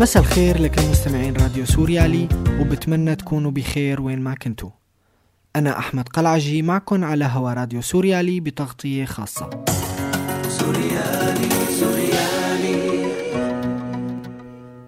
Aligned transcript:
مساء 0.00 0.22
الخير 0.22 0.60
لكل 0.62 0.82
مستمعين 0.90 1.36
راديو 1.36 1.66
سوريالي 1.66 2.28
وبتمنى 2.60 3.16
تكونوا 3.16 3.50
بخير 3.50 4.00
وين 4.00 4.20
ما 4.20 4.34
كنتوا. 4.34 4.70
أنا 5.56 5.78
أحمد 5.78 6.08
قلعجي 6.08 6.62
معكم 6.62 7.04
على 7.04 7.24
هوا 7.24 7.52
راديو 7.52 7.80
سوريالي 7.80 8.40
بتغطية 8.40 9.04
خاصة. 9.04 9.64
سوريالي 10.48 11.50
سوريالي 11.80 13.12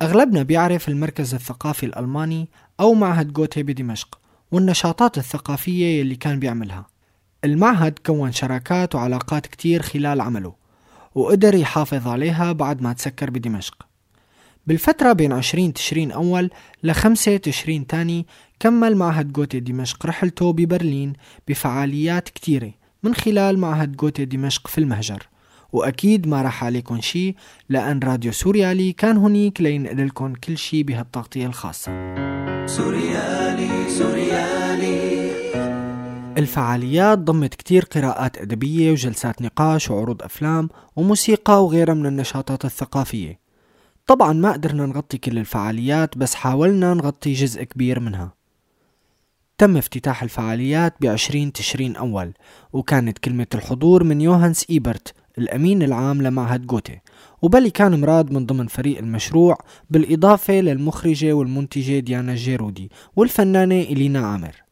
أغلبنا 0.02 0.42
بيعرف 0.42 0.88
المركز 0.88 1.34
الثقافي 1.34 1.86
الألماني 1.86 2.48
أو 2.80 2.94
معهد 2.94 3.32
جوتي 3.32 3.62
بدمشق 3.62 4.18
والنشاطات 4.52 5.18
الثقافية 5.18 6.00
يلي 6.00 6.16
كان 6.16 6.38
بيعملها. 6.38 6.86
المعهد 7.44 7.98
كون 8.06 8.32
شراكات 8.32 8.94
وعلاقات 8.94 9.46
كتير 9.46 9.82
خلال 9.82 10.20
عمله 10.20 10.54
وقدر 11.14 11.54
يحافظ 11.54 12.08
عليها 12.08 12.52
بعد 12.52 12.82
ما 12.82 12.92
تسكر 12.92 13.30
بدمشق. 13.30 13.91
بالفترة 14.66 15.12
بين 15.12 15.32
20 15.32 15.72
تشرين 15.72 16.10
أول 16.10 16.50
لخمسة 16.82 17.36
تشرين 17.36 17.86
تاني 17.86 18.26
كمل 18.60 18.96
معهد 18.96 19.32
جوتي 19.32 19.60
دمشق 19.60 20.06
رحلته 20.06 20.52
ببرلين 20.52 21.12
بفعاليات 21.48 22.28
كتيرة 22.28 22.72
من 23.02 23.14
خلال 23.14 23.58
معهد 23.58 23.96
جوتي 23.96 24.24
دمشق 24.24 24.66
في 24.66 24.78
المهجر. 24.78 25.28
وأكيد 25.72 26.26
ما 26.28 26.42
راح 26.42 26.64
عليكم 26.64 27.00
شي 27.00 27.34
لأن 27.68 28.00
راديو 28.04 28.32
سوريالي 28.32 28.92
كان 28.92 29.16
هنيك 29.16 29.60
لينقل 29.60 30.06
لكم 30.06 30.32
كل 30.32 30.58
شي 30.58 30.82
بهالتغطية 30.82 31.46
الخاصة. 31.46 31.92
سوريالي 32.66 33.90
سوريالي. 33.90 35.32
الفعاليات 36.38 37.18
ضمت 37.18 37.54
كتير 37.54 37.84
قراءات 37.84 38.38
أدبية 38.38 38.90
وجلسات 38.92 39.42
نقاش 39.42 39.90
وعروض 39.90 40.22
أفلام 40.22 40.68
وموسيقى 40.96 41.64
وغيرها 41.64 41.94
من 41.94 42.06
النشاطات 42.06 42.64
الثقافية. 42.64 43.41
طبعا 44.06 44.32
ما 44.32 44.52
قدرنا 44.52 44.86
نغطي 44.86 45.18
كل 45.18 45.38
الفعاليات 45.38 46.18
بس 46.18 46.34
حاولنا 46.34 46.94
نغطي 46.94 47.32
جزء 47.32 47.62
كبير 47.62 48.00
منها. 48.00 48.34
تم 49.58 49.76
افتتاح 49.76 50.22
الفعاليات 50.22 50.94
بعشرين 51.00 51.52
تشرين 51.52 51.96
أول 51.96 52.32
وكانت 52.72 53.18
كلمة 53.18 53.46
الحضور 53.54 54.04
من 54.04 54.20
يوهانس 54.20 54.66
إيبرت 54.70 55.14
الأمين 55.38 55.82
العام 55.82 56.22
لمعهد 56.22 56.66
جوتي 56.66 57.00
وبلي 57.42 57.70
كان 57.70 58.00
مراد 58.00 58.32
من 58.32 58.46
ضمن 58.46 58.66
فريق 58.66 58.98
المشروع 58.98 59.58
بالإضافة 59.90 60.54
للمخرجة 60.54 61.32
والمنتجة 61.32 61.98
ديانا 61.98 62.32
الجيرودي 62.32 62.90
والفنانة 63.16 63.80
إلينا 63.80 64.26
عامر. 64.26 64.62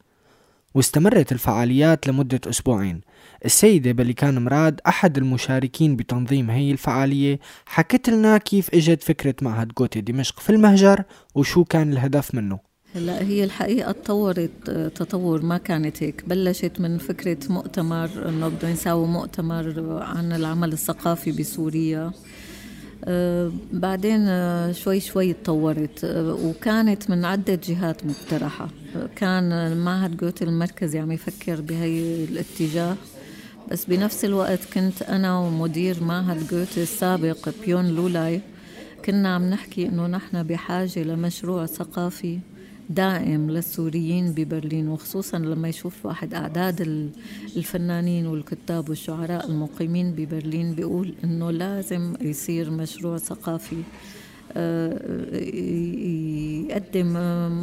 واستمرت 0.74 1.32
الفعاليات 1.32 2.08
لمدة 2.08 2.40
أسبوعين 2.46 3.00
السيدة 3.44 3.92
بليكان 3.92 4.44
مراد 4.44 4.80
أحد 4.86 5.18
المشاركين 5.18 5.96
بتنظيم 5.96 6.50
هي 6.50 6.70
الفعالية. 6.72 7.38
حكت 7.66 8.10
لنا 8.10 8.38
كيف 8.38 8.74
إجت 8.74 9.02
فكرة 9.02 9.34
معهد 9.42 9.72
جوتي 9.78 10.00
دمشق 10.00 10.40
في 10.40 10.50
المهجر 10.50 11.02
وشو 11.34 11.64
كان 11.64 11.92
الهدف 11.92 12.34
منه. 12.34 12.58
هلا 12.94 13.22
هي 13.22 13.44
الحقيقة 13.44 13.92
تطورت 13.92 14.70
تطور 14.94 15.42
ما 15.42 15.58
كانت 15.58 16.02
هيك. 16.02 16.24
بلشت 16.26 16.80
من 16.80 16.98
فكرة 16.98 17.38
مؤتمر 17.48 18.28
إنه 18.28 18.48
بدنا 18.48 18.72
نساوي 18.72 19.06
مؤتمر 19.06 20.02
عن 20.02 20.32
العمل 20.32 20.72
الثقافي 20.72 21.32
بسوريا. 21.32 22.12
آه 23.04 23.52
بعدين 23.72 24.20
آه 24.28 24.72
شوي 24.72 25.00
شوي 25.00 25.32
تطورت. 25.32 26.04
آه 26.04 26.34
وكانت 26.34 27.10
من 27.10 27.24
عدة 27.24 27.60
جهات 27.64 28.06
مقترحة. 28.06 28.68
كان 29.16 29.76
معهد 29.76 30.16
جوتي 30.16 30.44
المركزي 30.44 30.98
عم 30.98 31.12
يفكر 31.12 31.60
بهي 31.60 32.24
الاتجاه. 32.24 32.96
بس 33.70 33.84
بنفس 33.84 34.24
الوقت 34.24 34.58
كنت 34.74 35.02
أنا 35.02 35.38
ومدير 35.38 36.04
معهد 36.04 36.46
جوتي 36.48 36.82
السابق 36.82 37.48
بيون 37.64 37.88
لولاي 37.88 38.40
كنا 39.04 39.34
عم 39.34 39.50
نحكي 39.50 39.86
إنه 39.88 40.06
نحن 40.06 40.42
بحاجة 40.42 41.02
لمشروع 41.02 41.66
ثقافي 41.66 42.38
دائم 42.90 43.50
للسوريين 43.50 44.32
ببرلين 44.32 44.88
وخصوصا 44.88 45.38
لما 45.38 45.68
يشوف 45.68 46.06
واحد 46.06 46.34
أعداد 46.34 46.80
الفنانين 47.56 48.26
والكتاب 48.26 48.88
والشعراء 48.88 49.46
المقيمين 49.50 50.12
ببرلين 50.12 50.74
بيقول 50.74 51.14
إنه 51.24 51.50
لازم 51.50 52.14
يصير 52.20 52.70
مشروع 52.70 53.18
ثقافي 53.18 53.82
يقدم 56.70 57.06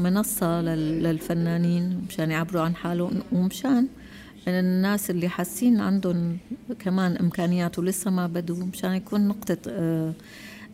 منصة 0.04 0.62
للفنانين 0.62 2.02
مشان 2.10 2.32
يعبروا 2.32 2.62
عن 2.62 2.76
حالهم 2.76 3.22
ومشان 3.32 3.88
الناس 4.54 5.10
اللي 5.10 5.30
حاسين 5.30 5.80
عندهم 5.80 6.38
كمان 6.80 7.18
إمكانيات 7.18 7.80
ولسه 7.80 8.12
ما 8.12 8.28
بدوا 8.28 8.66
مشان 8.66 8.94
يكون 8.94 9.28
نقطة 9.28 9.58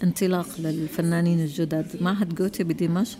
انطلاق 0.04 0.48
للفنانين 0.60 1.40
الجدد. 1.40 1.86
معهد 2.02 2.36
جوتي 2.36 2.64
بدمشق 2.64 3.20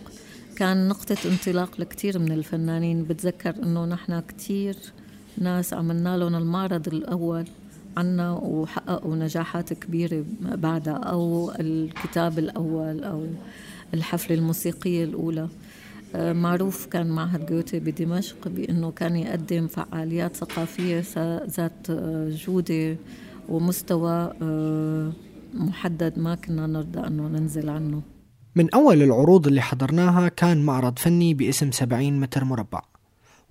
كان 0.56 0.88
نقطة 0.88 1.16
انطلاق 1.24 1.80
لكتير 1.80 2.18
من 2.18 2.32
الفنانين. 2.32 3.04
بتذكر 3.04 3.54
إنه 3.62 3.84
نحن 3.84 4.20
كتير 4.20 4.76
ناس 5.38 5.74
عملنا 5.74 6.16
لهم 6.16 6.34
المعرض 6.34 6.88
الأول 6.88 7.44
عنا 7.96 8.32
وحققوا 8.32 9.16
نجاحات 9.16 9.72
كبيرة 9.72 10.24
بعدها 10.40 10.94
أو 10.94 11.52
الكتاب 11.60 12.38
الأول 12.38 13.04
أو 13.04 13.26
الحفلة 13.94 14.36
الموسيقية 14.36 15.04
الأولى. 15.04 15.48
معروف 16.14 16.86
كان 16.86 17.06
معهد 17.06 17.46
جوتي 17.46 17.80
بدمشق 17.80 18.48
بأنه 18.48 18.90
كان 18.90 19.16
يقدم 19.16 19.66
فعاليات 19.66 20.36
ثقافية 20.36 21.04
ذات 21.46 21.90
جودة 22.30 22.96
ومستوى 23.48 24.32
محدد 25.54 26.18
ما 26.18 26.34
كنا 26.34 26.66
نرضى 26.66 27.06
أنه 27.06 27.28
ننزل 27.28 27.68
عنه. 27.68 28.02
من 28.56 28.74
أول 28.74 29.02
العروض 29.02 29.46
اللي 29.46 29.60
حضرناها 29.60 30.28
كان 30.28 30.64
معرض 30.64 30.98
فني 30.98 31.34
باسم 31.34 31.70
70 31.70 32.20
متر 32.20 32.44
مربع. 32.44 32.82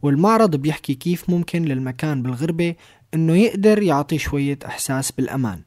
والمعرض 0.02 0.56
بيحكي 0.56 0.94
كيف 0.94 1.30
ممكن 1.30 1.66
للمكان 1.66 2.24
بالغربة 2.24 2.76
إنه 3.14 3.36
يقدر 3.36 3.82
يعطي 3.82 4.18
شوية 4.18 4.60
إحساس 4.66 5.12
بالأمان 5.12 5.62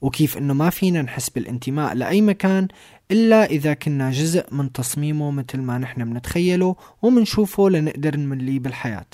وكيف 0.00 0.38
إنه 0.38 0.54
ما 0.54 0.70
فينا 0.70 1.02
نحس 1.02 1.30
بالانتماء 1.30 1.94
لأي 1.94 2.20
مكان 2.20 2.68
إلا 3.12 3.44
إذا 3.44 3.74
كنا 3.74 4.10
جزء 4.10 4.44
من 4.52 4.72
تصميمه 4.72 5.30
مثل 5.30 5.60
ما 5.60 5.78
نحن 5.78 6.04
بنتخيله 6.04 6.76
ومنشوفه 7.02 7.70
لنقدر 7.70 8.16
نمليه 8.16 8.60
بالحياة. 8.60 9.06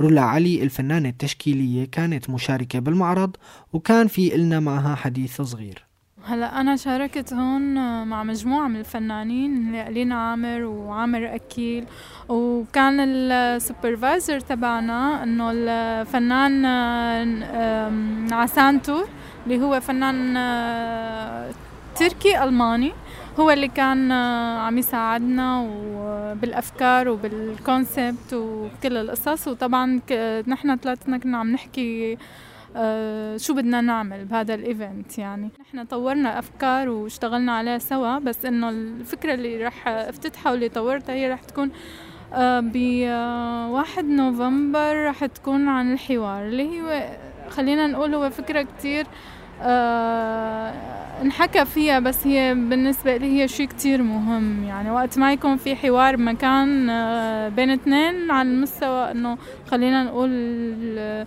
رولا 0.00 0.22
علي 0.22 0.62
الفنانة 0.62 1.08
التشكيلية 1.08 1.84
كانت 1.92 2.30
مشاركة 2.30 2.78
بالمعرض 2.78 3.36
وكان 3.72 4.06
في 4.06 4.34
إلنا 4.34 4.60
معها 4.60 4.94
حديث 4.94 5.40
صغير. 5.40 5.84
هلا 6.24 6.60
أنا 6.60 6.76
شاركت 6.76 7.32
هون 7.32 7.74
مع 8.06 8.22
مجموعة 8.22 8.68
من 8.68 8.76
الفنانين 8.76 9.82
لينا 9.82 10.14
عامر 10.14 10.64
وعامر 10.64 11.34
أكيل 11.34 11.84
وكان 12.28 13.00
السوبرفايزر 13.00 14.40
تبعنا 14.40 15.22
إنه 15.22 15.50
الفنان 15.54 16.66
عسانتو 18.32 19.04
اللي 19.46 19.60
هو 19.60 19.80
فنان 19.80 20.36
تركي 22.00 22.42
ألماني. 22.42 22.92
هو 23.40 23.50
اللي 23.50 23.68
كان 23.68 24.12
عم 24.62 24.78
يساعدنا 24.78 25.62
بالأفكار 26.42 27.08
وبال 27.08 27.46
concept 27.46 28.34
وكل 28.34 28.96
القصص. 28.96 29.48
وطبعا 29.48 30.00
نحن 30.46 30.76
ثلاثتنا 30.76 31.18
كنا 31.18 31.38
عم 31.38 31.52
نحكي 31.52 32.18
آه 32.76 33.36
شو 33.36 33.54
بدنا 33.54 33.80
نعمل 33.80 34.24
بهذا 34.24 34.54
ال 34.54 34.65
event 34.65 35.18
يعني. 35.18 35.50
نحن 35.60 35.84
طورنا 35.84 36.38
أفكار 36.38 36.88
واشتغلنا 36.88 37.52
عليها 37.52 37.78
سوا 37.78 38.18
بس 38.18 38.44
إنه 38.44 38.68
الفكرة 38.68 39.34
اللي 39.34 39.64
رح 39.64 39.88
افتتحها 39.88 40.52
واللي 40.52 40.68
طورتها 40.68 41.14
هي 41.14 41.32
رح 41.32 41.42
تكون 41.42 41.70
آه 42.34 42.60
ب 42.60 42.76
آه 43.06 43.70
واحد 43.70 44.04
نوفمبر 44.04 45.06
رح 45.06 45.26
تكون 45.26 45.68
عن 45.68 45.92
الحوار 45.92 46.46
اللي 46.46 46.80
هو 46.80 47.08
خلينا 47.48 47.86
نقول 47.86 48.14
هو 48.14 48.30
فكرة 48.30 48.62
كتير 48.62 49.06
آه 49.06 49.39
انحكى 51.22 51.64
فيها 51.64 51.98
بس 51.98 52.26
هي 52.26 52.54
بالنسبة 52.54 53.16
لي 53.16 53.42
هي 53.42 53.48
شيء 53.48 53.66
كتير 53.66 54.02
مهم. 54.02 54.64
يعني 54.64 54.90
وقت 54.90 55.18
ما 55.18 55.32
يكون 55.32 55.56
في 55.56 55.76
حوار 55.76 56.16
بمكان 56.16 56.90
آه 56.90 57.48
بين 57.48 57.70
اثنين 57.70 58.30
على 58.30 58.48
المستوى 58.48 59.10
إنه 59.10 59.38
خلينا 59.70 60.04
نقول 60.04 60.30
آه 60.98 61.26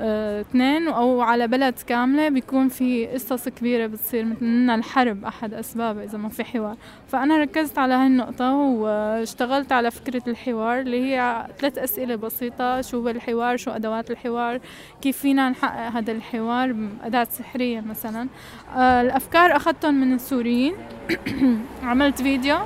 اثنين 0.00 0.88
أو 0.88 1.20
على 1.20 1.48
بلد 1.48 1.74
كاملة 1.86 2.28
بيكون 2.28 2.68
في 2.68 3.06
قصص 3.06 3.48
كبيرة 3.48 3.86
بتصير 3.86 4.24
مثل 4.24 4.74
الحرب 4.74 5.24
أحد 5.24 5.54
أسبابها 5.54 6.04
إذا 6.04 6.18
ما 6.18 6.28
في 6.28 6.44
حوار. 6.44 6.76
فأنا 7.08 7.38
ركزت 7.38 7.78
على 7.78 7.94
هاي 7.94 8.06
النقطه 8.06 8.52
واشتغلت 8.52 9.72
على 9.72 9.90
فكرة 9.90 10.22
الحوار 10.28 10.80
اللي 10.80 11.04
هي 11.04 11.46
ثلاث 11.58 11.78
أسئلة 11.78 12.16
بسيطة 12.16 12.80
شو 12.80 13.00
هو 13.00 13.08
الحوار 13.08 13.56
شو 13.56 13.70
أدوات 13.70 14.10
الحوار 14.10 14.60
كيف 15.02 15.18
فينا 15.18 15.48
نحقق 15.48 15.90
هذا 15.96 16.12
الحوار 16.12 16.72
بأداة 16.72 17.28
سحرية 17.30 17.80
مثلا. 17.80 18.28
الأفكار 18.76 19.56
أخذتهم 19.56 19.94
من 19.94 20.14
السوريين. 20.14 20.74
عملت 21.82 22.22
فيديو. 22.22 22.58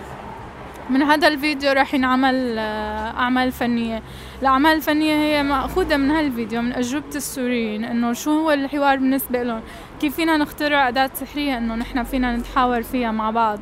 من 0.90 1.02
هذا 1.02 1.28
الفيديو 1.28 1.72
راح 1.72 1.94
ينعمل 1.94 2.58
أعمال 2.58 3.52
فنية. 3.52 4.02
الأعمال 4.42 4.76
الفنية 4.76 5.14
هي 5.14 5.42
مأخوذة 5.42 5.96
من 5.96 6.10
هالفيديو 6.10 6.62
من 6.62 6.72
أجوبة 6.72 7.16
السوريين 7.16 7.84
إنه 7.84 8.12
شو 8.12 8.30
هو 8.30 8.50
الحوار 8.50 8.96
بالنسبة 8.96 9.42
لهم؟ 9.42 9.60
كيف 10.00 10.16
فينا 10.16 10.36
نخترع 10.36 10.88
أداة 10.88 11.10
سحرية 11.14 11.58
إنه 11.58 11.74
نحن 11.74 12.02
فينا 12.02 12.36
نتحاور 12.36 12.82
فيها 12.82 13.10
مع 13.10 13.30
بعض؟ 13.30 13.58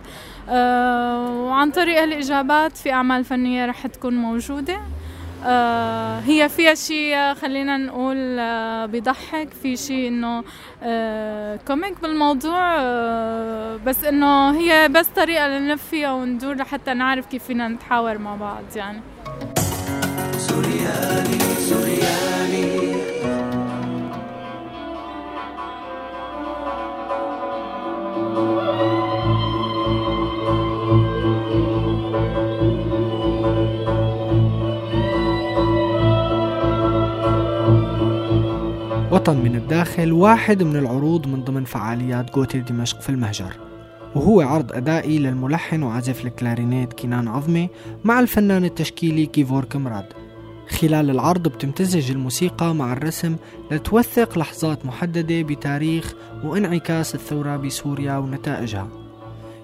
آه، 0.49 1.31
وعن 1.31 1.71
طريق 1.71 2.03
هالإجابات 2.03 2.77
في 2.77 2.93
أعمال 2.93 3.25
فنية 3.25 3.67
رح 3.67 3.87
تكون 3.87 4.15
موجودة. 4.15 4.81
آه، 5.45 6.19
هي 6.21 6.49
فيها 6.49 6.75
شيء 6.75 7.35
خلينا 7.35 7.77
نقول 7.77 8.37
آه، 8.39 8.87
بيضحك. 8.87 9.49
في 9.63 9.77
شيء 9.77 10.09
إنه 10.09 10.45
كوميك 11.67 12.01
بالموضوع 12.03 12.77
بس 13.77 14.05
إنه 14.05 14.51
هي 14.51 14.89
بس 14.89 15.07
طريقة 15.07 15.49
لنلف 15.49 15.83
فيها 15.91 16.13
وندور 16.13 16.55
لحتى 16.55 16.95
نعرف 16.95 17.27
كيف 17.27 17.45
فينا 17.45 17.69
نتحاور 17.69 18.19
مع 18.19 18.37
بعض 18.37 18.65
يعني. 18.77 19.01
وطن 39.13 39.37
من 39.37 39.57
الداخل 39.57 40.13
واحد 40.13 40.63
من 40.63 40.77
العروض 40.77 41.27
من 41.27 41.45
ضمن 41.45 41.65
فعاليات 41.65 42.35
غوته 42.35 42.61
دمشق 42.61 43.01
في 43.01 43.09
المهجر. 43.09 43.57
وهو 44.15 44.41
عرض 44.41 44.73
أدائي 44.73 45.19
للملحن 45.19 45.83
وعازف 45.83 46.27
الكلارينيت 46.27 46.93
كنان 46.93 47.29
العظمة 47.29 47.69
مع 48.05 48.21
الفنان 48.21 48.65
التشكيلي 48.65 49.27
كيفورك 49.27 49.65
مراد 49.65 50.05
خلال 50.71 51.11
العرض 51.11 51.49
بتمتزج 51.49 52.11
الموسيقى 52.11 52.75
مع 52.75 52.93
الرسم 52.93 53.37
لتوثق 53.71 54.39
لحظات 54.39 54.87
محددة 54.87 55.43
بتاريخ 55.43 56.15
وانعكاس 56.45 57.15
الثورة 57.15 57.57
بسوريا 57.57 58.17
ونتائجها. 58.17 58.89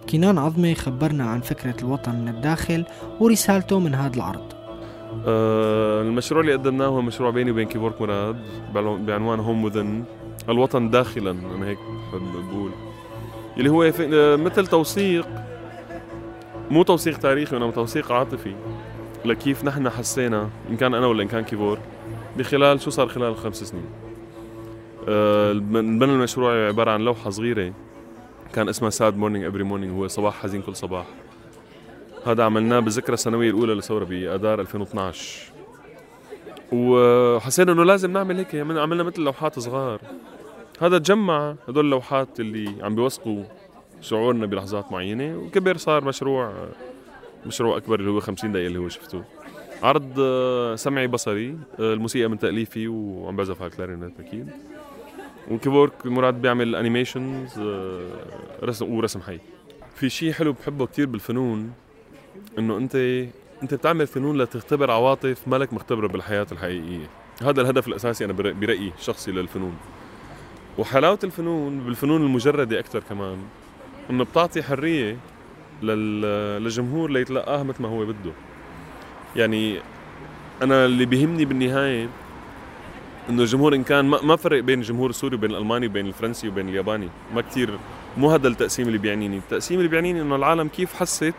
كنان 0.06 0.38
العظمة 0.38 0.74
خبرنا 0.74 1.24
عن 1.24 1.40
فكرة 1.40 1.74
الوطن 1.82 2.14
من 2.14 2.28
الداخل 2.28 2.84
ورسالته 3.20 3.78
من 3.78 3.94
هذا 3.94 4.16
العرض. 4.16 4.52
آه 5.26 6.02
المشروع 6.02 6.40
اللي 6.40 6.52
قدمناه 6.52 6.86
هو 6.86 7.02
مشروع 7.02 7.30
بيني 7.30 7.50
وبين 7.50 7.68
كيفورك 7.68 8.00
مراد 8.00 8.36
بعنوان 8.74 9.40
home 9.40 9.64
within 9.64 10.04
الوطن 10.48 10.90
داخلا 10.90 11.30
أنا 11.30 11.66
هيك 11.66 11.78
بقول. 12.12 12.70
اللي 13.56 13.70
هو 13.70 13.82
آه، 14.00 14.36
مثل 14.36 14.66
توثيق 14.66 15.28
مو 16.70 16.82
توثيق 16.82 17.18
تاريخي 17.18 17.56
وانما 17.56 17.70
توثيق 17.70 18.12
عاطفي. 18.12 18.54
لكيف 19.24 19.64
نحن 19.64 19.90
حسينا 19.90 20.48
إن 20.70 20.76
كان 20.76 20.94
أنا 20.94 21.06
ولا 21.06 21.22
إن 21.22 21.28
كان 21.28 21.44
كيفورك 21.44 21.78
بخلال 22.36 22.80
شو 22.80 22.90
صار 22.90 23.08
خلال 23.08 23.28
الخمس 23.28 23.64
سنين؟ 23.64 23.84
آه 25.08 25.52
بنى 25.52 26.12
المشروع 26.12 26.68
عبارة 26.68 26.90
عن 26.90 27.00
لوحة 27.00 27.30
صغيرة 27.30 27.72
كان 28.52 28.68
اسمها 28.68 28.90
sad 28.90 29.16
morning 29.16 29.44
every 29.44 29.62
morning 29.62 29.92
هو 29.92 30.08
صباح 30.08 30.42
حزين 30.42 30.62
كل 30.62 30.76
صباح. 30.76 31.06
هذا 32.26 32.44
عملناه 32.44 32.80
بالذكرى 32.80 33.14
السنوية 33.14 33.50
الأولى 33.50 33.74
للثورة 33.74 34.04
بآذار 34.04 34.60
2012 34.60 35.52
وحسينا 36.72 37.72
إنه 37.72 37.84
لازم 37.84 38.12
نعمل 38.12 38.36
هيك 38.36 38.54
عملنا 38.54 39.02
مثل 39.02 39.22
لوحات 39.22 39.58
صغار. 39.58 40.00
هذا 40.80 40.98
تجمع 40.98 41.54
هدول 41.68 41.84
اللوحات 41.84 42.40
اللي 42.40 42.84
عم 42.84 42.94
بيوثقوا 42.94 43.44
شعورنا 44.00 44.46
بلحظات 44.46 44.92
معينة 44.92 45.36
وكبر 45.36 45.76
صار 45.76 46.04
مشروع 46.04 46.52
مشروع 47.46 47.76
أكبر 47.76 48.00
اللي 48.00 48.10
هو 48.10 48.20
50 48.20 48.52
دقيقة 48.52 48.66
اللي 48.66 48.78
هو 48.78 48.88
شفته. 48.88 49.24
عرض 49.82 50.20
سمعي 50.74 51.06
بصري 51.06 51.58
الموسيقى 51.78 52.28
من 52.28 52.38
تأليفي 52.38 52.88
وعم 52.88 53.36
بعزف 53.36 53.62
على 53.62 53.70
الكلارينيت 53.70 54.12
أكيد. 54.20 54.50
وكيفورك 55.50 56.06
مراد 56.06 56.42
بيعمل 56.42 56.74
animations 56.76 57.60
رسم 58.62 58.92
ورسم 58.94 59.20
حي. 59.20 59.38
في 59.94 60.08
شيء 60.10 60.32
حلو 60.32 60.52
بحبه 60.52 60.86
كتير 60.86 61.06
بالفنون 61.06 61.72
إنه 62.58 62.76
أنت 62.76 62.96
أنت 63.62 63.74
بتعمل 63.74 64.06
فنون 64.06 64.38
لتختبر 64.42 64.90
عواطف 64.90 65.48
مالك 65.48 65.72
مختبرة 65.72 66.06
بالحياة 66.06 66.46
الحقيقية. 66.52 67.10
هذا 67.42 67.60
الهدف 67.60 67.88
الأساسي 67.88 68.24
أنا 68.24 68.32
برأيي 68.32 68.92
شخصي 69.00 69.32
للفنون. 69.32 69.76
وحلاوة 70.78 71.18
الفنون 71.24 71.80
بالفنون 71.80 72.22
المجردة 72.22 72.78
أكثر 72.78 73.00
كمان 73.08 73.38
إنه 74.10 74.24
بتعطي 74.24 74.62
حرية 74.62 75.16
للجمهور 75.84 77.10
ليتلقاها 77.10 77.62
مثل 77.62 77.82
ما 77.82 77.88
هو 77.88 78.06
بده. 78.06 78.32
يعني 79.36 79.80
أنا 80.62 80.84
اللي 80.84 81.04
بيهمني 81.04 81.44
بالنهاية 81.44 82.08
إنه 83.30 83.42
الجمهور 83.42 83.74
إن 83.74 83.84
كان 83.84 84.04
ما 84.04 84.36
فرق 84.36 84.60
بين 84.60 84.78
الجمهور 84.78 85.10
السوري 85.10 85.36
وبين 85.36 85.50
الألماني 85.50 85.86
وبين 85.86 86.06
الفرنسي 86.06 86.48
وبين 86.48 86.68
الياباني. 86.68 87.08
ما 87.34 87.40
كتير 87.40 87.78
مو 88.16 88.30
هذا 88.30 88.48
التقسيم 88.48 88.86
اللي 88.86 88.98
بيعنيني. 88.98 89.36
التقسيم 89.36 89.78
اللي 89.78 89.88
بيعنيني 89.88 90.22
إنه 90.22 90.36
العالم 90.36 90.68
كيف 90.68 90.94
حست 90.94 91.34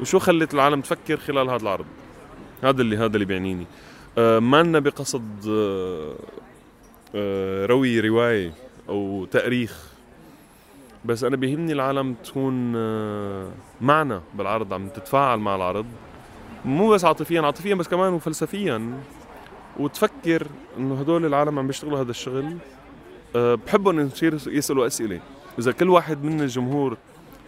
وشو 0.00 0.18
خلت 0.18 0.54
العالم 0.54 0.80
تفكر 0.80 1.16
خلال 1.16 1.50
هذا 1.50 1.62
العرض. 1.62 1.86
هذا 2.62 2.82
اللي 2.82 2.96
هذا 2.96 3.14
اللي 3.14 3.24
بيعنيني. 3.24 3.66
آه 4.18 4.38
ما 4.38 4.62
لنا 4.62 4.78
بقصد 4.78 5.48
آه 5.48 6.14
آه 7.14 7.66
روي 7.66 8.00
رواية 8.00 8.52
أو 8.88 9.24
تأريخ 9.24 9.91
بس 11.04 11.24
أنا 11.24 11.36
بيهمني 11.36 11.72
العالم 11.72 12.14
تكون 12.24 12.72
آه 12.76 13.48
معنا 13.80 14.22
بالعرض 14.34 14.74
عم 14.74 14.88
تتفاعل 14.88 15.38
مع 15.38 15.56
العرض. 15.56 15.86
مو 16.64 16.88
بس 16.90 17.04
عاطفيا 17.04 17.40
عاطفيا 17.40 17.74
بس 17.74 17.88
كمان 17.88 18.12
وفلسفيا. 18.12 19.00
وتفكر 19.76 20.46
إنه 20.78 21.00
هدول 21.00 21.26
العالم 21.26 21.58
عم 21.58 21.66
بيشتغلوا 21.66 22.00
هذا 22.00 22.10
الشغل. 22.10 22.56
أه 23.36 23.54
بحبهم 23.54 24.00
يصير 24.00 24.34
يسألوا 24.46 24.86
أسئلة. 24.86 25.20
إذا 25.58 25.72
كل 25.72 25.88
واحد 25.88 26.24
من 26.24 26.40
الجمهور 26.40 26.96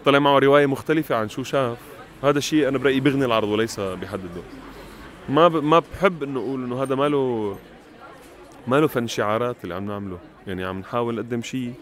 طلع 0.04 0.18
معه 0.18 0.38
رواية 0.38 0.66
مختلفة 0.66 1.14
عن 1.14 1.28
شو 1.28 1.42
شاف 1.42 1.78
هذا 2.22 2.38
الشيء 2.38 2.68
أنا 2.68 2.78
برأيي 2.78 3.00
بغني 3.00 3.24
العرض 3.24 3.48
وليس 3.48 3.80
بحدده 3.80 4.42
ما 5.28 5.48
ب... 5.48 5.56
ما 5.56 5.78
بحب 5.78 6.22
إنه 6.22 6.40
أقول 6.40 6.64
إنه 6.64 6.82
هذا 6.82 6.94
ماله 6.94 7.56
ماله 8.66 8.86
فن 8.86 9.06
شعارات 9.06 9.56
اللي 9.64 9.74
عم 9.74 9.86
نعمله. 9.86 10.18
يعني 10.46 10.64
عم 10.64 10.78
نحاول 10.78 11.14
نقدم 11.14 11.42
شيء 11.42 11.74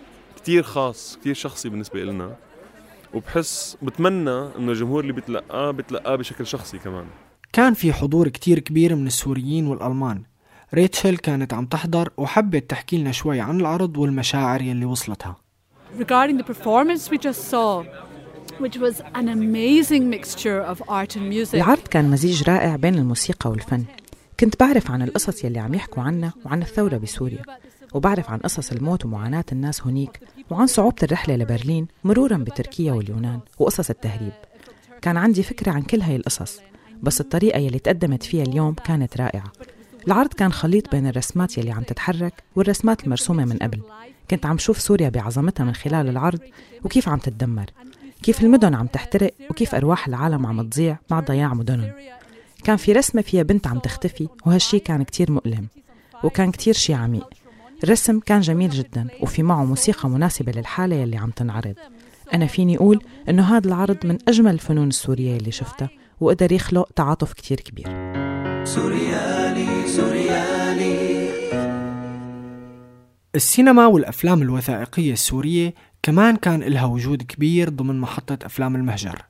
كتير 0.43 0.63
خاص 0.63 1.19
كتير 1.21 1.35
شخصي 1.35 1.69
بالنسبة 1.69 2.05
لنا 2.05 2.37
وبحس 3.15 3.77
بتمنى 3.83 4.31
إنه 4.31 4.73
الجمهور 4.73 5.01
اللي 5.01 5.13
بتلقاه 5.13 5.71
بتلقاه 5.71 6.17
بشكل 6.17 6.47
شخصي 6.47 6.79
كمان. 6.79 7.05
كان 7.53 7.75
في 7.75 7.93
حضور 7.93 8.29
كتير 8.29 8.59
كبير 8.59 8.95
من 8.95 9.07
السوريين 9.07 9.67
والألمان. 9.67 10.23
ريتشل 10.75 11.17
كانت 11.17 11.55
عم 11.55 11.67
تحضر 11.67 12.11
وحبت 12.17 12.71
تحكي 12.71 12.99
لنا 12.99 13.13
شوي 13.13 13.41
عن 13.41 13.61
العرض 13.61 13.97
والمشاعر 13.97 14.63
يلي 14.63 14.85
وصلتها. 14.85 15.37
Regarding 15.99 16.39
the 16.39 16.55
performance 16.55 17.11
we 17.11 17.19
just 17.19 17.51
saw, 17.51 17.85
which 18.59 18.77
was 18.79 19.01
an 19.15 19.29
amazing 19.29 20.11
mixture 20.11 20.61
of 20.73 20.83
art 20.89 21.17
and 21.17 21.29
music. 21.29 21.55
العرض 21.55 21.89
كان 21.91 22.11
مزيج 22.11 22.51
رائع 22.51 22.77
بين 22.77 22.95
الموسيقى 22.95 23.51
والفن. 23.51 23.85
كنت 24.41 24.61
بعرف 24.61 24.91
عن 24.91 25.03
القصص 25.03 25.45
يلي 25.45 25.59
عم 25.59 25.75
يحكوا 25.75 26.03
عنها 26.03 26.33
وعن 26.45 26.63
الثورة 26.63 26.97
بسوريا. 26.97 27.43
وبعرف 27.95 28.31
عن 28.31 28.39
قصص 28.39 28.73
الموت 28.73 29.05
ومعاناة 29.05 29.45
الناس 29.53 29.87
هنيك 29.87 30.21
وعن 30.51 30.67
صعوبة 30.67 30.97
الرحلة 31.03 31.37
لبرلين 31.37 31.87
مرورا 32.05 32.37
بتركيا 32.37 32.93
واليونان 32.93 33.41
وقصص 33.59 33.91
التهريب. 33.91 34.33
كان 35.03 35.17
عندي 35.17 35.43
فكرة 35.43 35.73
عن 35.73 35.83
كل 35.83 36.01
هاي 36.01 36.17
القصص 36.17 36.61
بس 37.03 37.21
الطريقة 37.21 37.59
يلي 37.59 37.79
تقدمت 37.79 38.23
فيها 38.23 38.43
اليوم 38.43 38.75
كانت 38.75 39.17
رائعة. 39.17 39.53
العرض 40.07 40.33
كان 40.33 40.53
خليط 40.53 40.91
بين 40.91 41.07
الرسمات 41.07 41.59
يلي 41.59 41.71
عم 41.71 41.83
تتحرك 41.83 42.43
والرسمات 42.57 43.05
المرسومة 43.05 43.45
من 43.45 43.57
قبل. 43.57 43.81
كنت 44.31 44.47
عم 44.47 44.59
شوف 44.59 44.81
سوريا 44.81 45.09
بعظمتها 45.09 45.65
من 45.65 45.75
خلال 45.75 46.09
العرض 46.09 46.41
وكيف 46.85 47.09
عم 47.09 47.19
تتدمر 47.19 47.67
كيف 48.23 48.43
المدن 48.43 48.75
عم 48.75 48.87
تحترق 48.87 49.35
وكيف 49.51 49.75
أرواح 49.75 50.09
العالم 50.09 50.47
عم 50.47 50.63
تضيع 50.63 50.99
مع 51.11 51.21
ضياع 51.21 51.55
مدنهم. 51.55 51.93
كان 52.65 52.77
في 52.77 52.93
رسمة 52.93 53.23
فيها 53.23 53.43
بنت 53.43 53.67
عم 53.67 53.79
تختفي 53.79 54.29
وهالشي 54.47 54.79
كان 54.79 55.03
كتير 55.03 55.33
مؤلم 55.33 55.67
وكان 56.25 56.51
كتير 56.51 56.75
شي 56.75 56.95
عميق. 56.95 57.42
الرسم 57.85 58.21
كان 58.21 58.41
جميل 58.41 58.71
جدا 58.71 59.09
وفي 59.21 59.43
معه 59.43 59.65
موسيقى 59.65 60.09
مناسبة 60.09 60.53
للحالة 60.53 60.97
يلي 60.97 61.17
عم 61.17 61.31
تنعرض. 61.31 61.75
أنا 62.35 62.47
فيني 62.47 62.77
أقول 62.77 63.01
إنه 63.29 63.57
هذا 63.57 63.69
العرض 63.69 64.07
من 64.07 64.19
أجمل 64.29 64.53
الفنون 64.55 64.89
السورية 64.89 65.37
اللي 65.37 65.51
شفتها 65.51 65.91
وقدر 66.21 66.53
يخلق 66.53 66.89
تعاطف 66.97 67.33
كتير 67.33 67.61
كبير. 67.61 67.87
سوريالي 68.65 69.89
سوريالي. 69.89 71.33
السينما 73.35 73.87
والأفلام 73.87 74.43
الوثائقية 74.43 75.13
السورية 75.13 75.75
كمان 76.03 76.37
كان 76.37 76.63
إلها 76.63 76.85
وجود 76.85 77.23
كبير 77.23 77.69
ضمن 77.69 78.01
محطة 78.01 78.39
أفلام 78.47 78.77
المهجر. 78.77 79.23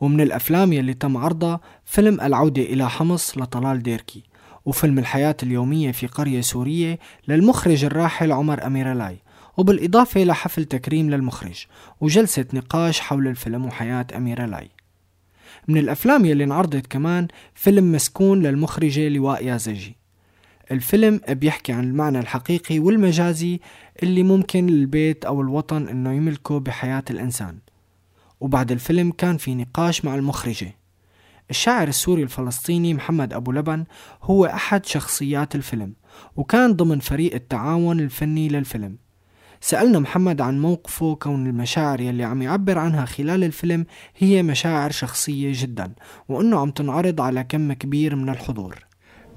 ومن 0.00 0.20
الأفلام 0.20 0.72
يلي 0.72 0.94
تم 0.94 1.16
عرضها 1.16 1.60
فيلم 1.84 2.20
العودة 2.20 2.62
إلى 2.62 2.90
حمص 2.90 3.38
لطلال 3.38 3.82
ديركي. 3.82 4.29
وفيلم 4.70 4.98
الحياة 4.98 5.36
اليومية 5.42 5.92
في 5.92 6.06
قرية 6.06 6.40
سورية 6.40 6.98
للمخرج 7.28 7.84
الراحل 7.84 8.32
عمر 8.32 8.66
أميرلاي 8.66 9.16
وبالإضافة 9.56 10.24
لحفل 10.24 10.64
تكريم 10.64 11.10
للمخرج 11.10 11.66
وجلسة 12.00 12.44
نقاش 12.52 13.00
حول 13.00 13.28
الفيلم 13.28 13.66
وحياة 13.66 14.06
أميرلاي. 14.16 14.70
من 15.68 15.78
الأفلام 15.78 16.24
يلي 16.24 16.44
انعرضت 16.44 16.86
كمان 16.86 17.28
فيلم 17.54 17.92
مسكون 17.92 18.42
للمخرجة 18.42 19.08
لواء 19.08 19.44
يازجي. 19.44 19.96
الفيلم 20.70 21.20
بيحكي 21.28 21.72
عن 21.72 21.84
المعنى 21.84 22.18
الحقيقي 22.18 22.78
والمجازي 22.78 23.60
اللي 24.02 24.22
ممكن 24.22 24.66
للبيت 24.66 25.24
أو 25.24 25.40
الوطن 25.40 25.88
إنه 25.88 26.12
يملكه 26.12 26.60
بحياة 26.60 27.04
الإنسان. 27.10 27.58
وبعد 28.40 28.72
الفيلم 28.72 29.10
كان 29.10 29.36
في 29.36 29.54
نقاش 29.54 30.04
مع 30.04 30.14
المخرجة. 30.14 30.74
الشاعر 31.50 31.88
السوري 31.88 32.22
الفلسطيني 32.22 32.94
محمد 32.94 33.32
أبو 33.32 33.52
لبن 33.52 33.84
هو 34.22 34.46
أحد 34.46 34.86
شخصيات 34.86 35.54
الفيلم 35.54 35.94
وكان 36.36 36.72
ضمن 36.72 36.98
فريق 36.98 37.34
التعاون 37.34 38.00
الفني 38.00 38.48
للفيلم. 38.48 38.98
سألنا 39.60 39.98
محمد 39.98 40.40
عن 40.40 40.60
موقفه 40.60 41.14
كون 41.14 41.46
المشاعر 41.46 42.00
يلي 42.00 42.24
عم 42.24 42.42
يعبر 42.42 42.78
عنها 42.78 43.04
خلال 43.04 43.44
الفيلم 43.44 43.86
هي 44.16 44.42
مشاعر 44.42 44.90
شخصية 44.90 45.52
جدا 45.54 45.92
وأنه 46.28 46.58
عم 46.60 46.70
تنعرض 46.70 47.20
على 47.20 47.44
كم 47.44 47.72
كبير 47.72 48.16
من 48.16 48.28
الحضور. 48.28 48.89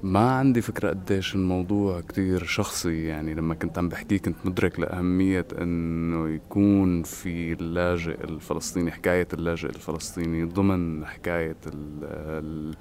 ما 0.04 0.30
عندي 0.30 0.60
فكرة 0.60 0.88
قديش 0.88 1.34
الموضوع 1.34 2.00
كتير 2.00 2.44
شخصي 2.44 3.04
يعني 3.04 3.34
لما 3.34 3.54
كنت 3.54 3.78
عم 3.78 3.88
بحكيه 3.88 4.18
كنت 4.18 4.36
مدرك 4.44 4.80
لأهمية 4.80 5.46
أنه 5.60 6.28
يكون 6.28 7.02
في 7.02 7.52
اللاجئ 7.52 8.24
الفلسطيني 8.24 8.90
حكاية 8.90 9.28
اللاجئ 9.32 9.68
الفلسطيني 9.68 10.44
ضمن 10.44 11.06
حكاية 11.06 11.56
ال 11.66 12.74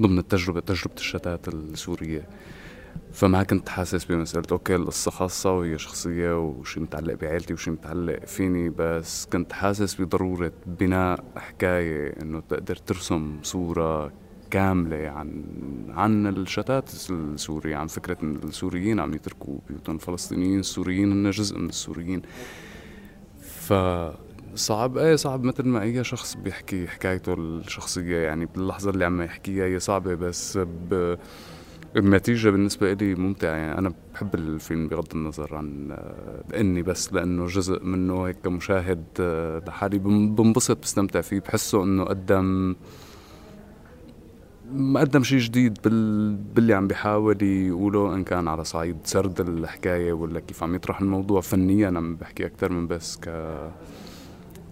ضمن 0.00 0.18
التجربة 0.18 0.60
تجربة 0.60 0.94
الشتات 0.98 1.48
السورية. 1.48 2.28
فما 3.12 3.42
كنت 3.42 3.68
حاسس 3.68 4.04
بمسألة 4.04 4.46
أوكي 4.52 4.74
القصة 4.74 5.10
خاصة 5.10 5.52
وهي 5.52 5.78
شخصية 5.78 6.38
وشي 6.38 6.80
متعلق 6.80 7.14
بعائلتي 7.14 7.54
وشي 7.54 7.70
متعلق 7.70 8.24
فيني 8.24 8.68
بس 8.68 9.26
كنت 9.26 9.52
حاسس 9.52 10.00
بضرورة 10.00 10.52
بناء 10.66 11.24
حكاية 11.36 12.22
إنه 12.22 12.40
تقدر 12.40 12.76
ترسم 12.76 13.38
صورة 13.42 14.12
كاملة 14.50 15.08
عن 15.08 15.44
عن 15.88 16.26
الشتات 16.26 16.90
السوري 17.10 17.74
عن 17.74 17.86
فكرة 17.86 18.16
إن 18.22 18.36
السوريين 18.44 19.00
عم 19.00 19.14
يتركوا 19.14 19.58
بيوتهم 19.68 19.96
الفلسطينيين 19.96 20.60
السوريين 20.60 21.12
هن 21.12 21.30
جزء 21.30 21.58
من 21.58 21.68
السوريين. 21.68 22.22
ف 23.40 23.72
صعب 24.54 24.98
إيه 24.98 25.16
صعب 25.16 25.44
مثل 25.44 25.62
ما 25.62 25.82
أي 25.82 26.04
شخص 26.04 26.34
بيحكي 26.34 26.86
حكايته 26.88 27.34
الشخصية 27.34 28.16
يعني 28.16 28.46
باللحظة 28.46 28.90
اللي 28.90 29.04
عم 29.04 29.22
يحكيها 29.22 29.64
هي 29.64 29.78
صعبة 29.78 30.14
بس 30.14 30.58
ب... 30.58 31.16
النتيجة 31.96 32.48
بالنسبة 32.50 32.92
لي 32.92 33.14
ممتعة. 33.14 33.56
يعني 33.56 33.78
أنا 33.78 33.92
بحب 34.14 34.34
الفيلم 34.34 34.88
بغض 34.88 35.06
النظر 35.14 35.54
عن 35.54 35.88
آه، 35.92 36.60
إني 36.60 36.82
بس 36.82 37.12
لأنه 37.12 37.46
جزء 37.46 37.84
منه 37.84 38.26
هيك 38.26 38.36
كمشاهد 38.44 39.04
آه، 39.20 39.62
لحالي 39.66 39.98
بنبسط 39.98 40.82
بستمتع 40.82 41.20
فيه 41.20 41.40
بحسه 41.40 41.84
إنه 41.84 42.04
قدم 42.04 42.76
قدم 44.96 45.22
شيء 45.22 45.38
جديد 45.38 45.78
بال... 45.84 46.36
باللي 46.36 46.74
عم 46.74 46.86
بيحاول 46.86 47.42
يقوله 47.42 48.14
إن 48.14 48.24
كان 48.24 48.48
على 48.48 48.64
صعيد 48.64 48.96
سرد 49.04 49.40
الحكاية 49.40 50.12
ولا 50.12 50.40
كيف 50.40 50.62
عم 50.62 50.74
يطرح 50.74 51.00
الموضوع. 51.00 51.40
فنيا 51.40 51.86
عم 51.86 52.16
بحكي 52.16 52.46
أكثر 52.46 52.72
من 52.72 52.86
بس 52.86 53.16
ك 53.16 53.30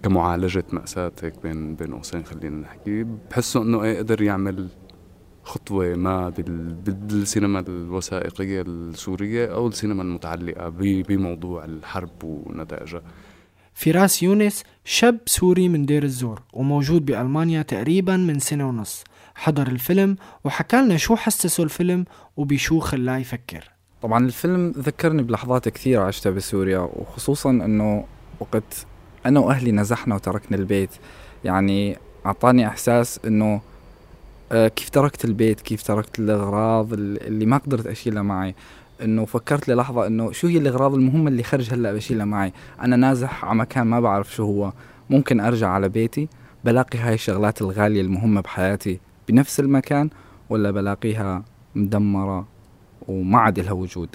كمعالجة 0.02 0.64
مأساة 0.72 1.12
هيك 1.22 1.34
بين 1.42 1.74
بين 1.74 1.94
قوسين 1.94 2.24
خلينا 2.24 2.56
نحكي. 2.56 3.06
بحسه 3.30 3.62
إنه 3.62 3.82
إيه 3.82 3.98
قدر 3.98 4.22
يعمل 4.22 4.68
خطوة 5.42 5.94
ما 5.94 6.28
بالسينما 6.86 7.64
الوثائقية 7.68 8.62
السورية 8.62 9.54
أو 9.54 9.68
السينما 9.68 10.02
المتعلقة 10.02 10.68
بموضوع 10.78 11.64
الحرب 11.64 12.24
ونتائجها. 12.24 13.02
فراس 13.74 14.22
يونس 14.22 14.64
شاب 14.84 15.18
سوري 15.26 15.68
من 15.68 15.86
دير 15.86 16.02
الزور 16.02 16.42
وموجود 16.52 17.04
بألمانيا 17.04 17.62
تقريبا 17.62 18.16
من 18.16 18.38
سنة 18.38 18.68
ونص. 18.68 19.04
حضر 19.34 19.66
الفيلم 19.66 20.16
وحكى 20.44 20.76
لنا 20.76 20.96
شو 20.96 21.16
حسسه 21.16 21.62
الفيلم 21.64 22.04
وبشو 22.36 22.80
خلاه 22.80 23.18
يفكر. 23.18 23.70
طبعا 24.02 24.26
الفيلم 24.26 24.72
ذكرني 24.78 25.22
بلحظات 25.22 25.68
كثيرة 25.68 26.02
عشتها 26.02 26.30
بسوريا 26.30 26.78
وخصوصا 26.78 27.50
إنه 27.50 28.04
وقت 28.40 28.86
أنا 29.26 29.40
وأهلي 29.40 29.72
نزحنا 29.72 30.14
وتركنا 30.14 30.56
البيت 30.56 30.90
يعني 31.44 31.96
أعطاني 32.26 32.66
إحساس 32.68 33.20
إنه 33.26 33.60
آه، 34.52 34.68
كيف 34.68 34.90
تركت 34.90 35.24
البيت 35.24 35.60
كيف 35.60 35.82
تركت 35.82 36.18
الأغراض 36.18 36.92
اللي 36.92 37.46
ما 37.46 37.56
قدرت 37.56 37.86
أشيلها 37.86 38.22
معي. 38.22 38.54
إنه 39.02 39.24
فكرت 39.24 39.68
للحظة 39.68 40.06
إنه 40.06 40.32
شو 40.32 40.46
هي 40.46 40.58
الأغراض 40.58 40.94
المهمة 40.94 41.28
اللي 41.28 41.42
خرج 41.42 41.74
هلأ 41.74 41.92
بشيلها 41.92 42.24
معي. 42.24 42.52
أنا 42.80 42.96
نازح 42.96 43.44
على 43.44 43.58
مكان 43.58 43.86
ما 43.86 44.00
بعرف 44.00 44.34
شو 44.34 44.44
هو 44.44 44.72
ممكن 45.10 45.40
أرجع 45.40 45.68
على 45.68 45.88
بيتي 45.88 46.28
بلاقي 46.64 46.98
هاي 46.98 47.14
الشغلات 47.14 47.62
الغالية 47.62 48.00
المهمة 48.00 48.40
بحياتي. 48.40 49.00
بنفس 49.28 49.60
المكان 49.60 50.10
ولا 50.50 50.70
بلاقيها 50.70 51.44
مدمرة 51.74 52.46
وما 53.08 53.38
عاد 53.38 53.60
لها 53.60 53.72
وجود؟ 53.72 54.08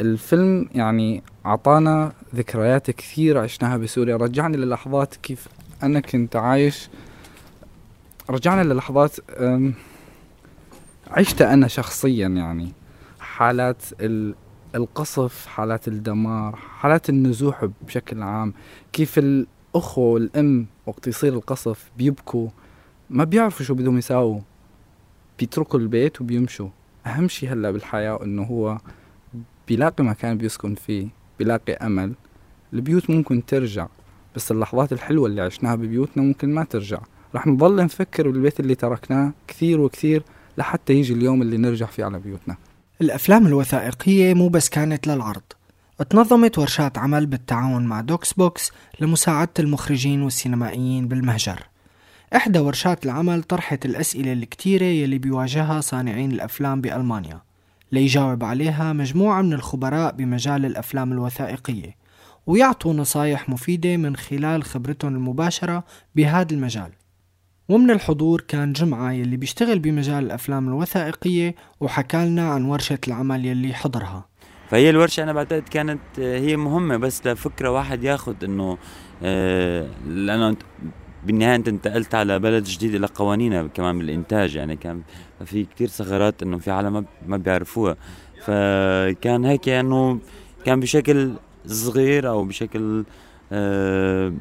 الفيلم 0.00 0.68
يعني 0.74 1.22
أعطانا 1.46 2.12
ذكريات 2.34 2.90
كثير 2.90 3.38
عشناها 3.38 3.76
بسوريا. 3.76 4.16
رجعني 4.16 4.56
للحظات 4.56 5.16
كيف 5.16 5.48
أنا 5.82 6.00
كنت 6.00 6.36
عايش. 6.36 6.88
رجعنا 8.30 8.72
للحظات 8.72 9.16
عشتها 11.10 11.54
أنا 11.54 11.68
شخصيا 11.68 12.28
يعني. 12.28 12.72
حالات 13.20 13.82
القصف 14.74 15.46
حالات 15.46 15.88
الدمار 15.88 16.56
حالات 16.56 17.08
النزوح 17.08 17.68
بشكل 17.86 18.22
عام. 18.22 18.54
كيف 18.92 19.18
الأخوة 19.18 20.04
والأم 20.04 20.66
وقت 20.86 21.06
يصير 21.06 21.32
القصف 21.32 21.90
بيبكوا. 21.98 22.48
ما 23.10 23.24
بيعرفوا 23.24 23.66
شو 23.66 23.74
بدهم 23.74 23.98
يساووا. 23.98 24.40
بيتركوا 25.38 25.80
البيت 25.80 26.20
وبيمشوا. 26.20 26.68
أهم 27.06 27.28
شي 27.28 27.48
هلأ 27.48 27.70
بالحياة 27.70 28.22
إنه 28.22 28.42
هو 28.42 28.78
بيلاقي 29.68 30.04
مكان 30.04 30.38
بيسكن 30.38 30.74
فيه 30.74 31.08
بيلاقي 31.38 31.72
أمل. 31.72 32.14
البيوت 32.72 33.10
ممكن 33.10 33.46
ترجع 33.46 33.86
بس 34.36 34.50
اللحظات 34.50 34.92
الحلوة 34.92 35.26
اللي 35.26 35.42
عشناها 35.42 35.74
ببيوتنا 35.74 36.22
ممكن 36.22 36.54
ما 36.54 36.64
ترجع. 36.64 36.98
رح 37.34 37.46
نضل 37.46 37.84
نفكر 37.84 38.30
بالبيت 38.30 38.60
اللي 38.60 38.74
تركناه 38.74 39.32
كثير 39.48 39.80
وكثير 39.80 40.22
لحتى 40.58 40.92
يجي 40.92 41.12
اليوم 41.12 41.42
اللي 41.42 41.56
نرجع 41.56 41.86
فيه 41.86 42.04
على 42.04 42.18
بيوتنا. 42.18 42.56
الأفلام 43.00 43.46
الوثائقية 43.46 44.34
مو 44.34 44.48
بس 44.48 44.68
كانت 44.68 45.06
للعرض. 45.06 45.42
اتنظمت 46.00 46.58
ورشات 46.58 46.98
عمل 46.98 47.26
بالتعاون 47.26 47.86
مع 47.86 48.00
دوكس 48.00 48.32
بوكس 48.32 48.72
لمساعدة 49.00 49.50
المخرجين 49.58 50.22
والسينمائيين 50.22 51.08
بالمهجر. 51.08 51.62
إحدى 52.36 52.58
ورشات 52.58 53.04
العمل 53.04 53.42
طرحت 53.42 53.84
الأسئلة 53.84 54.32
الكتيرة 54.32 54.84
يلي 54.84 55.18
بيواجهها 55.18 55.80
صانعين 55.80 56.32
الأفلام 56.32 56.80
بألمانيا. 56.80 57.40
ليجاوب 57.92 58.44
عليها 58.44 58.92
مجموعة 58.92 59.42
من 59.42 59.52
الخبراء 59.52 60.12
بمجال 60.12 60.64
الأفلام 60.64 61.12
الوثائقية 61.12 61.96
ويعطوا 62.46 62.94
نصايح 62.94 63.48
مفيدة 63.48 63.96
من 63.96 64.16
خلال 64.16 64.64
خبرتهم 64.64 65.14
المباشرة 65.14 65.84
بهذا 66.14 66.54
المجال. 66.54 66.90
ومن 67.68 67.90
الحضور 67.90 68.40
كان 68.40 68.72
جمعة 68.72 69.12
يلي 69.12 69.36
بيشتغل 69.36 69.78
بمجال 69.78 70.24
الأفلام 70.24 70.68
الوثائقية 70.68 71.54
وحكى 71.80 72.26
لنا 72.26 72.50
عن 72.50 72.64
ورشة 72.64 72.98
العمل 73.08 73.46
يلي 73.46 73.74
حضرها. 73.74 74.28
فهي 74.68 74.90
الورشة 74.90 75.22
أنا 75.22 75.32
بعتقد 75.32 75.62
كانت 75.62 76.00
هي 76.18 76.56
مهمة 76.56 76.96
بس 76.96 77.26
لفكرة 77.26 77.70
واحد 77.70 78.04
ياخد 78.04 78.44
إنه 78.44 78.78
آه 79.22 79.88
لأنه 80.06 80.56
بالنهاية 81.26 81.56
أنت 81.56 81.68
انتقلت 81.68 82.14
على 82.14 82.38
بلد 82.38 82.64
جديد 82.64 82.94
إلى 82.94 83.06
قوانينها 83.06 83.62
كمان 83.66 83.98
بالإنتاج 83.98 84.56
يعني 84.56 84.76
كان 84.76 85.02
في 85.44 85.64
كتير 85.64 85.88
ثغرات 85.88 86.42
إنه 86.42 86.58
في 86.58 86.70
عالم 86.70 87.06
ما 87.26 87.36
بيعرفوها. 87.36 87.96
فكان 88.44 89.44
هيك 89.44 89.68
إنه 89.68 90.18
كان 90.64 90.80
بشكل 90.80 91.32
صغير 91.66 92.28
أو 92.28 92.44
بشكل 92.44 93.04
آه 93.52 94.32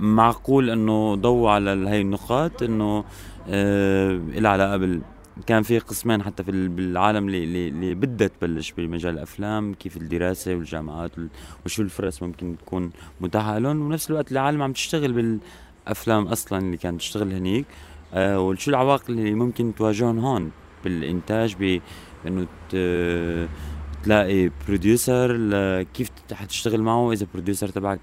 معقول 0.00 0.70
إنه 0.70 1.14
ضووا 1.14 1.50
على 1.50 1.70
هاي 1.70 2.00
النقاط 2.00 2.62
إنه 2.62 3.04
آه 3.48 4.20
لها 4.34 4.50
علاقة 4.50 4.76
بال 4.76 5.00
كان 5.46 5.62
في 5.62 5.78
قسمين 5.78 6.22
حتى 6.22 6.44
في 6.44 6.68
بالعالم 6.68 7.28
اللي, 7.28 7.68
اللي 7.68 7.94
بدها 7.94 8.28
تبلش 8.28 8.72
بمجال 8.72 9.14
الأفلام 9.14 9.74
كيف 9.74 9.96
الدراسة 9.96 10.54
والجامعات 10.54 11.10
وشو 11.66 11.82
الفرص 11.82 12.22
ممكن 12.22 12.56
تكون 12.58 12.90
متاحة 13.20 13.58
لهم. 13.58 13.80
ونفس 13.80 14.10
الوقت 14.10 14.32
العالم 14.32 14.62
عم 14.62 14.72
تشتغل 14.72 15.12
بالافلام 15.84 16.26
أصلا 16.26 16.58
اللي 16.58 16.76
كانت 16.76 17.00
تشتغل 17.00 17.32
هنيك 17.32 17.66
آه 18.14 18.40
وشو 18.40 18.70
العواقب 18.70 19.10
اللي 19.10 19.34
ممكن 19.34 19.74
تواجههم 19.74 20.18
هون؟ 20.18 20.50
بالإنتاج 20.84 21.80
بإنه 22.24 22.46
تلاقي 24.02 24.50
producer 24.68 25.32
كيف 25.82 26.10
حتشتغل 26.32 26.82
معه؟ 26.82 27.12
إذا 27.12 27.26
producer 27.34 27.68
تبعك 27.68 28.00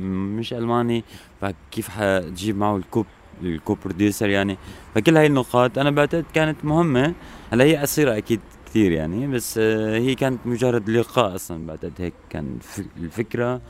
مش 0.00 0.52
ألماني 0.52 1.04
فكيف 1.40 1.88
حتجيب 1.88 2.56
معه 2.56 2.76
الكو 2.76 3.74
ال 3.74 3.78
co-producer 3.78 4.28
يعني؟ 4.28 4.58
فكل 4.94 5.16
هاي 5.16 5.26
النقاط 5.26 5.78
أنا 5.78 5.90
بعتقد 5.90 6.24
كانت 6.34 6.64
مهمة. 6.64 7.14
هلأ 7.52 7.64
هي 7.64 7.76
قصيرة 7.76 8.16
أكيد 8.16 8.40
كثير 8.66 8.92
يعني 8.92 9.26
بس 9.26 9.58
آه، 9.58 9.98
هي 9.98 10.14
كانت 10.14 10.46
مجرد 10.46 10.90
لقاء 10.90 11.34
أصلا 11.34 11.66
بعتقد. 11.66 11.92
هيك 11.98 12.14
كان 12.30 12.58
الفكرة. 12.96 13.60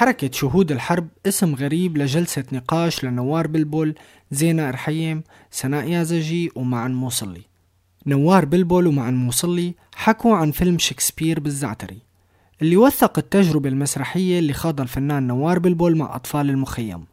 حركة 0.00 0.30
شهود 0.32 0.72
الحرب 0.72 1.08
اسم 1.26 1.54
غريب 1.54 1.98
لجلسة 1.98 2.44
نقاش 2.52 3.04
لنوار 3.04 3.46
بلبل 3.46 3.94
زينة 4.30 4.68
إرحيم 4.68 5.22
سناء 5.50 5.88
يازجي 5.88 6.50
ومعن 6.54 6.94
موصلي. 6.94 7.42
نوار 8.06 8.44
بلبل 8.44 8.86
ومعن 8.86 9.14
موصلي 9.14 9.74
حكوا 9.94 10.36
عن 10.36 10.50
فيلم 10.50 10.78
شكسبير 10.78 11.40
بالزعتري. 11.40 11.98
اللي 12.62 12.76
وثق 12.76 13.18
التجربة 13.18 13.68
المسرحية 13.68 14.38
اللي 14.38 14.52
خاضها 14.52 14.82
الفنان 14.82 15.26
نوار 15.26 15.58
بلبل 15.58 15.96
مع 15.96 16.16
أطفال 16.16 16.50
المخيم. 16.50 17.04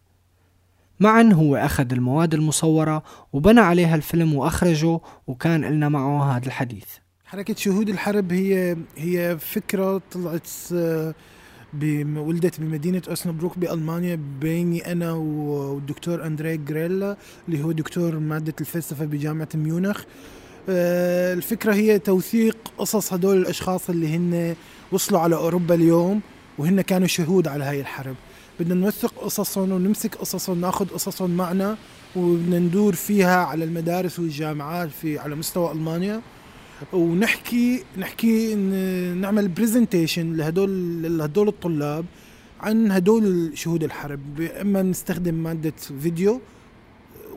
معا 1.00 1.24
هو 1.34 1.56
أخذ 1.56 1.94
المواد 1.94 2.34
المصورة 2.34 3.03
وبنى 3.34 3.60
عليها 3.60 3.96
الفيلم 3.96 4.34
وأخرجه 4.34 5.00
وكان 5.27 5.65
لنا 5.65 5.89
معه 5.89 6.38
هذا 6.38 6.46
الحديث. 6.46 6.88
حركة 7.25 7.56
شهود 7.56 7.89
الحرب 7.89 8.34
هي 8.34 8.77
هي 8.98 9.38
فكرة 9.39 10.01
طلعت 10.12 10.50
آه، 10.74 11.13
ولدت 12.17 12.59
بمدينة 12.59 13.01
أوسنابروك 13.09 13.57
بألمانيا 13.57 14.19
بيني 14.41 14.91
أنا 14.91 15.12
والدكتور 15.13 16.25
أندري 16.25 16.57
جريلا 16.57 17.17
اللي 17.47 17.63
هو 17.63 17.71
دكتور 17.71 18.19
مادة 18.19 18.53
الفلسفة 18.62 19.05
بجامعة 19.05 19.50
ميونخ. 19.55 20.03
آه، 20.69 21.33
الفكرة 21.33 21.74
هي 21.74 22.00
توثيق 22.00 22.57
قصص 22.77 23.13
هدول 23.13 23.38
الأشخاص 23.38 23.89
اللي 23.89 24.15
هن 24.15 24.55
وصلوا 24.91 25.19
على 25.19 25.36
أوروبا 25.36 25.75
اليوم 25.75 26.21
وهن 26.57 26.81
كانوا 26.81 27.07
شهود 27.07 27.47
على 27.47 27.63
هاي 27.63 27.81
الحرب. 27.81 28.15
بدنا 28.59 28.75
نوثق 28.75 29.13
قصصهم 29.24 29.71
ونمسك 29.71 30.15
قصصهم 30.15 30.62
ناخذ 30.62 30.88
قصصهم 30.88 31.38
معنا 31.38 31.77
وبدنا 32.15 32.59
ندور 32.59 32.93
فيها 32.93 33.45
على 33.45 33.63
المدارس 33.65 34.19
والجامعات 34.19 34.89
في 34.89 35.19
على 35.19 35.36
مستوى 35.36 35.71
ألمانيا. 35.71 36.21
ونحكي 36.93 37.84
نحكي 37.98 38.55
نعمل 39.15 39.48
presentation 39.47 40.33
لهدول 40.34 41.01
لهدول 41.17 41.48
الطلاب 41.48 42.05
عن 42.60 42.91
هدول 42.91 43.51
شهود 43.57 43.84
الحرب. 43.84 44.41
إما 44.41 44.81
نستخدم 44.81 45.34
مادة 45.34 45.74
فيديو 46.01 46.41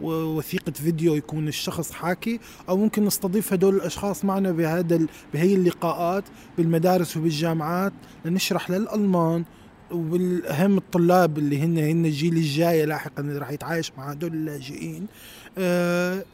وثيقة 0.03 0.73
فيديو 0.73 1.15
يكون 1.15 1.49
الشخص 1.49 1.93
حاكي 1.93 2.41
أو 2.69 2.77
ممكن 2.77 3.05
نستضيف 3.05 3.53
هدول 3.53 3.77
الأشخاص 3.77 4.25
معنا 4.25 4.53
بهذا 4.53 5.07
بهي 5.35 5.55
اللقاءات 5.55 6.25
بالمدارس 6.59 7.17
وبالجامعات 7.17 7.93
لنشرح 8.25 8.71
للألمان 8.71 9.45
وبالأهم 9.91 10.77
الطلاب 10.77 11.39
اللي 11.39 11.59
هن 11.61 11.79
هن 11.79 12.07
الجيل 12.07 12.37
الجاي 12.37 12.87
لاحقا 12.87 13.23
اللي 13.23 13.39
راح 13.39 13.51
يتعايش 13.51 13.93
مع 13.99 14.11
هدول 14.11 14.33
اللاجئين. 14.33 15.07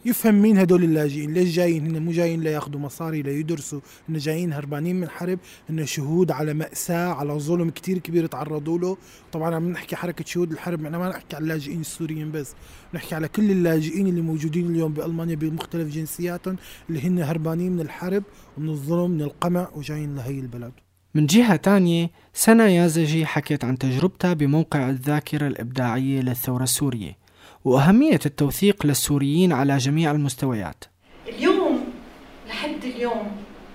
يفهم 0.05 0.42
مين 0.42 0.59
هدول 0.59 0.85
اللاجئين؟ 0.85 1.35
ليش 1.35 1.57
جايين 1.57 1.87
هن؟ 1.87 2.02
مو 2.02 2.11
جايين 2.11 2.40
لياخذوا 2.40 2.81
مصاري 2.81 3.22
ليدرسوا. 3.22 3.81
هن 4.09 4.18
جايين 4.18 4.52
هربانين 4.52 5.00
من 5.00 5.09
حرب 5.09 5.38
هن 5.70 5.87
شهود 5.87 6.31
على 6.31 6.55
مأساة 6.55 7.09
على 7.14 7.33
ظلم 7.33 7.70
كتير 7.70 7.98
كبير 7.98 8.26
تعرضوا 8.26 8.79
له. 8.79 8.96
طبعا 9.33 9.55
عم 9.55 9.68
نحكي 9.68 9.96
حركة 9.96 10.24
شهود 10.24 10.52
الحرب 10.52 10.85
إحنا 10.85 10.98
ما 10.98 11.09
نحكي 11.09 11.37
على 11.37 11.42
اللاجئين 11.42 11.81
السوريين 11.81 12.33
بس. 12.33 12.55
نحكي 12.94 13.14
على 13.14 13.29
كل 13.29 13.50
اللاجئين 13.50 14.07
اللي 14.07 14.20
موجودين 14.20 14.70
اليوم 14.70 14.92
بألمانيا 14.92 15.35
بمختلف 15.35 15.94
جنسياتهم 15.94 16.57
اللي 16.90 17.00
هن 17.00 17.18
هربانين 17.18 17.72
من 17.72 17.81
الحرب 17.81 18.22
ومن 18.59 18.68
الظلم 18.68 19.11
من 19.11 19.22
القمع 19.22 19.68
وجايين 19.74 20.16
لهي 20.16 20.40
البلد. 20.40 20.72
من 21.14 21.26
جهة 21.26 21.57
تانية 21.57 22.11
سنا 22.35 22.68
يازجي 22.68 23.26
حكت 23.26 23.64
عن 23.64 23.79
تجربتها 23.79 24.33
بموقع 24.33 24.90
الذاكرة 24.90 25.46
الإبداعية 25.46 26.20
للثورة 26.20 26.62
السورية. 26.62 27.25
وأهمية 27.66 28.20
التوثيق 28.26 28.87
للسوريين 28.87 29.52
على 29.52 29.76
جميع 29.76 30.11
المستويات 30.11 30.85
اليوم 31.29 31.85
لحد 32.48 32.85
اليوم 32.85 33.31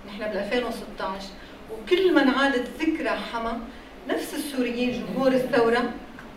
نحن 0.07 0.19
بال 0.19 0.37
2016 0.37 1.27
وكل 1.71 2.13
ما 2.13 2.23
انعادت 2.23 2.67
ذكرى 2.79 3.09
حما 3.09 3.59
نفس 4.09 4.33
السوريين 4.33 4.91
جمهور 5.03 5.31
الثورة 5.31 5.93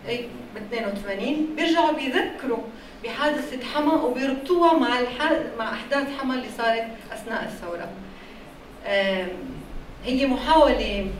أي 0.07 0.27
ب 0.55 0.57
82 0.73 1.55
بيرجعوا 1.55 1.91
بيذكروا 1.91 2.63
بحادثة 3.03 3.65
حما 3.65 3.93
وبيربطوها 3.93 4.73
مع. 4.73 4.99
مع 5.59 5.73
أحداث 5.73 6.07
حما 6.19 6.33
اللي 6.33 6.47
صارت 6.57 6.87
أثناء 7.11 7.43
الثورة. 7.43 7.89
هي 10.05 10.27
محاولة 10.27 11.11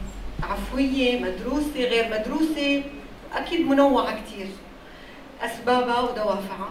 عفوية 0.43 1.19
مدروسة 1.19 1.75
غير 1.83 2.19
مدروسة 2.19 2.83
أكيد 3.33 3.67
منوعة 3.67 4.21
كتير 4.21 4.47
أسبابها 5.41 5.99
ودوافعها. 5.99 6.69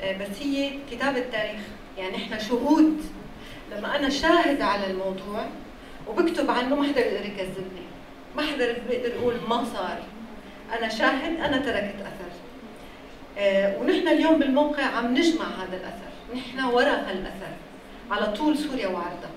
آه، 0.00 0.18
بس 0.18 0.42
هي 0.42 0.70
كتابة 0.90 1.20
تاريخ 1.20 1.60
يعني 1.98 2.16
إحنا 2.16 2.38
شهود. 2.38 3.00
لما 3.72 3.96
أنا 3.96 4.08
شاهد 4.08 4.62
على 4.62 4.90
الموضوع 4.90 5.46
وبكتب 6.08 6.50
عنه 6.50 6.74
ما 6.76 6.82
حدا 6.82 6.94
بيقدر 6.94 7.26
يكذبني. 7.26 7.86
ما 8.36 8.42
حدا 8.42 8.72
بيقدر 8.88 9.14
يقول 9.14 9.34
ما 9.48 9.64
صار. 9.64 9.98
أنا 10.78 10.88
شاهد 10.88 11.40
أنا 11.40 11.56
تركت 11.56 11.94
أثر. 12.00 12.32
آه، 13.38 13.78
ونحن 13.78 14.08
اليوم 14.08 14.38
بالموقع 14.38 14.84
عم 14.84 15.14
نجمع 15.14 15.44
هذا 15.44 15.76
الأثر. 15.76 16.36
نحن 16.36 16.64
وراء 16.64 17.10
هالأثر. 17.10 17.52
على 18.10 18.32
طول 18.36 18.58
سوريا 18.58 18.88
وعرضها. 18.88 19.30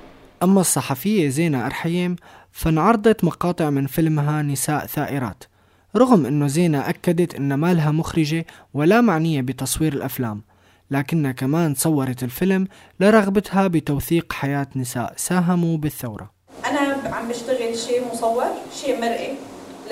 أما 0.44 0.62
الصحفية 0.62 1.30
زينة 1.30 1.66
أرحيم 1.66 2.16
فانعرضت 2.52 3.24
مقاطع 3.24 3.70
من 3.70 3.88
فيلمها 3.88 4.42
نساء 4.42 4.86
ثائرات. 4.86 5.44
رغم 5.96 6.26
أنه 6.26 6.48
زينة 6.48 6.90
أكدت 6.90 7.36
أن 7.36 7.54
ما 7.54 7.74
لها 7.74 7.92
مخرجة 7.92 8.46
ولا 8.74 9.02
معنية 9.02 9.42
بتصوير 9.42 9.94
الأفلام 9.94 10.42
لكنها 10.92 11.32
كمان 11.32 11.76
صورت 11.76 12.24
الفيلم 12.24 12.68
لرغبتها 13.00 13.68
بتوثيق 13.68 14.34
حياة 14.34 14.68
نساء 14.76 15.14
ساهموا 15.18 15.78
بالثورة. 15.78 16.32
أنا 16.66 17.16
عم 17.16 17.28
بشتغل 17.28 17.78
شيء 17.78 18.02
مصور 18.14 18.46
شيء 18.82 19.02
مرئي 19.02 19.36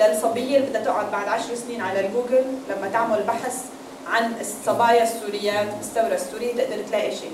للصبية 0.00 0.56
اللي 0.56 0.68
بدها 0.68 0.84
تقعد 0.84 1.12
بعد 1.12 1.28
عشر 1.28 1.54
سنين 1.54 1.80
على 1.80 2.06
الجوجل 2.06 2.44
لما 2.70 2.88
تعمل 2.88 3.22
بحث 3.28 3.64
عن 4.08 4.32
الصبايا 4.40 5.02
السوريات 5.02 5.74
بالثوره 5.74 6.14
السورية 6.14 6.54
تقدر 6.54 6.82
تلاقي 6.82 7.16
شيء. 7.16 7.32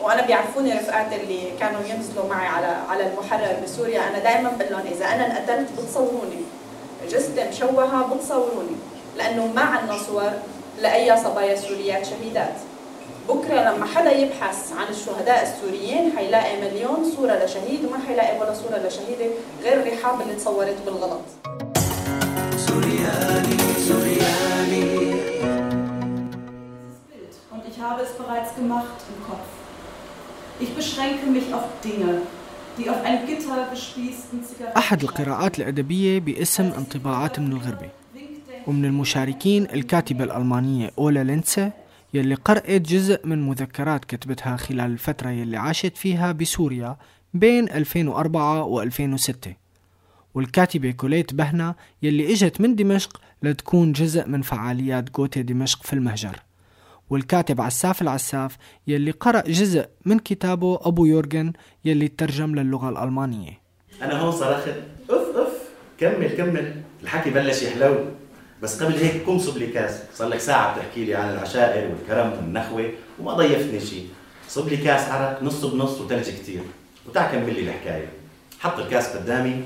وأنا 0.00 0.26
بيعرفوني 0.26 0.72
رفقاتي 0.72 1.22
اللي 1.22 1.42
كانوا 1.60 1.80
ينزلوا 1.80 2.28
معي 2.28 2.46
على 2.46 2.66
على 2.66 3.12
المحرر 3.12 3.56
بسوريا. 3.64 4.00
أنا 4.10 4.18
دائما 4.18 4.50
بقول 4.50 4.72
لهم 4.72 4.86
إذا 4.86 5.06
أنا 5.06 5.26
انقتلت 5.26 5.68
بتصوروني. 5.72 6.42
جثتي 7.10 7.48
مشوهه 7.48 8.14
بتصوروني 8.14 8.76
لأنه 9.16 9.46
ما 9.46 9.62
عندنا 9.62 9.98
صور 9.98 10.32
لأي 10.80 11.16
صبايا 11.24 11.56
سوريات 11.56 12.06
شهيدات. 12.06 12.54
بكرة 13.28 13.60
لما 13.60 13.86
حدا 13.86 14.12
يبحث 14.12 14.72
عن 14.72 14.86
الشهداء 14.90 15.42
السوريين 15.42 16.12
حيلاقي 16.16 16.60
مليون 16.60 17.12
صورة 17.16 17.44
لشهيد 17.44 17.84
وما 17.84 17.98
حيلاقي 18.06 18.38
ولا 18.40 18.54
صورة 18.54 18.76
لشهيدة 18.86 19.26
غير 19.62 19.80
الرحاب 19.82 20.20
اللي 20.20 20.34
تصورت 20.34 20.76
بالغلط. 20.86 21.26
Und 27.52 27.62
ich 27.70 27.78
habe 27.86 28.02
es 28.02 28.12
bereits 28.22 28.54
gemacht 28.56 28.98
im 29.10 29.18
Kopf. 29.28 29.48
Ich 30.64 30.74
beschränke 30.74 31.26
mich 31.26 31.46
auf 31.54 31.66
Dinge, 31.84 32.22
أحد 34.76 35.02
القراءات 35.02 35.58
الأدبية 35.58 36.20
باسم 36.20 36.64
انطباعات 36.64 37.38
من 37.38 37.52
الغربة 37.52 37.88
ومن 38.66 38.84
المشاركين 38.84 39.62
الكاتبة 39.64 40.24
الألمانية 40.24 40.90
أولا 40.98 41.24
لينتسه 41.24 41.72
يلي 42.14 42.34
قرأت 42.34 42.80
جزء 42.80 43.26
من 43.26 43.48
مذكرات 43.48 44.04
كتبتها 44.04 44.56
خلال 44.56 44.90
الفترة 44.90 45.30
يلي 45.30 45.56
عاشت 45.56 45.96
فيها 45.96 46.32
بسوريا 46.32 46.96
بين 47.34 47.68
2004 47.68 48.64
و 48.64 48.82
2006 48.82 49.54
والكاتبة 50.34 50.90
كوليت 50.90 51.34
بهنا 51.34 51.74
يلي 52.02 52.32
إجت 52.32 52.60
من 52.60 52.74
دمشق 52.76 53.20
لتكون 53.42 53.92
جزء 53.92 54.28
من 54.28 54.42
فعاليات 54.42 55.10
جوتي 55.10 55.42
دمشق 55.42 55.82
في 55.82 55.92
المهجر. 55.92 56.36
والكاتب 57.12 57.60
عساف 57.60 58.02
العساف 58.02 58.56
يلي 58.86 59.10
قرأ 59.10 59.40
جزء 59.40 59.86
من 60.04 60.18
كتابه 60.18 60.80
أبو 60.82 61.04
يورجن 61.06 61.52
يلي 61.84 62.08
ترجم 62.08 62.54
للغة 62.54 62.88
الألمانية. 62.88 63.60
أنا 64.02 64.20
هون 64.20 64.32
صرخت 64.32 64.74
أف 65.10 65.36
أف 65.36 65.52
كمل 65.98 66.28
كمل. 66.36 66.82
الحكي 67.02 67.30
بلش 67.30 67.62
يحلو. 67.62 67.96
بس 68.62 68.82
قبل 68.82 68.94
هيك 68.94 69.26
قوم 69.26 69.38
صب 69.38 69.56
لي 69.56 69.66
كاس. 69.66 70.02
صار 70.14 70.28
لك 70.28 70.40
ساعة 70.40 70.76
بتحكي 70.76 71.04
لي 71.04 71.14
عن 71.14 71.32
العشائر 71.32 71.90
والكرم 71.90 72.32
والنخوة 72.32 72.90
وما 73.20 73.32
ضيفتني 73.32 73.80
شيء 73.80 74.08
صب 74.48 74.68
لي 74.68 74.76
كاس 74.76 75.08
عرق 75.08 75.42
نص 75.42 75.64
بنص 75.64 76.00
وثلج 76.00 76.28
كثير 76.30 76.62
وتع 77.08 77.32
كمل 77.32 77.54
لي 77.54 77.60
الحكاية. 77.60 78.08
حط 78.60 78.78
الكاس 78.78 79.16
قدامي 79.16 79.62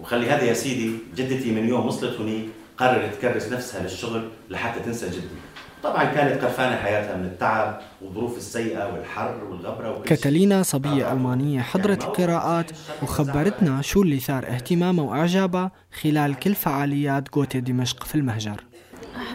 وخلي 0.00 0.30
هذا 0.30 0.42
يا 0.42 0.54
سيدي 0.54 0.96
جدتي 1.16 1.52
من 1.52 1.68
يوم 1.68 1.86
وصلت 1.86 2.20
هني 2.20 2.48
قررت 2.78 3.14
تكرس 3.14 3.52
نفسها 3.52 3.82
للشغل 3.82 4.28
لحتى 4.50 4.80
تنسى 4.80 5.06
جدي. 5.06 5.43
طبعا 5.84 6.04
كانت 6.04 6.44
قرفانة 6.44 6.76
حياتها 6.76 7.16
من 7.16 7.24
التعب 7.24 7.80
والظروف 8.02 8.36
السيئة 8.36 8.92
والحر 8.92 9.44
شيء. 9.44 10.04
كاتالينا 10.04 10.62
صبية 10.62 11.12
ألمانية 11.12 11.60
حضرت 11.60 12.04
القراءات 12.04 12.70
وخبرتنا 13.02 13.82
شو 13.82 14.02
اللي 14.02 14.18
ثار 14.18 14.46
اهتمامها 14.46 15.04
وإعجابها 15.04 15.70
خلال 16.02 16.34
كل 16.34 16.54
فعاليات 16.54 17.34
جوتي 17.34 17.60
دمشق 17.60 18.04
في 18.04 18.14
المهجر. 18.14 18.64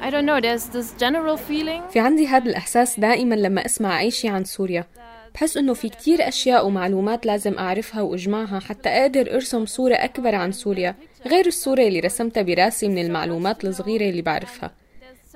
I 0.02 0.12
don't 0.12 0.26
know 0.26 0.42
there's 0.42 0.66
this 0.76 1.04
general 1.04 1.38
feeling. 1.38 1.92
في 1.94 2.00
عندي 2.00 2.28
هذا 2.28 2.50
الإحساس 2.50 3.00
دائما 3.00 3.36
لما 3.36 3.66
أسمع 3.66 4.00
أي 4.00 4.12
شيء 4.12 4.32
عن 4.32 4.44
سوريا. 4.44 4.86
بحس 5.34 5.58
إنه 5.58 5.74
في 5.74 5.90
كتير 5.90 6.28
أشياء 6.28 6.68
ومعلومات 6.68 7.26
لازم 7.26 7.58
أعرفها 7.58 8.02
وأجمعها 8.02 8.60
حتى 8.60 8.90
أقدر 8.90 9.34
أرسم 9.34 9.66
صورة 9.66 9.96
أكبر 9.96 10.36
عن 10.36 10.52
سوريا 10.52 10.96
غير 11.28 11.46
الصورة 11.48 11.82
اللي 11.82 12.00
رسمتها 12.00 12.44
براسي 12.44 12.88
من 12.88 12.98
المعلومات 12.98 13.66
الصغيرة 13.66 14.10
اللي 14.10 14.22
بعرفها. 14.22 14.79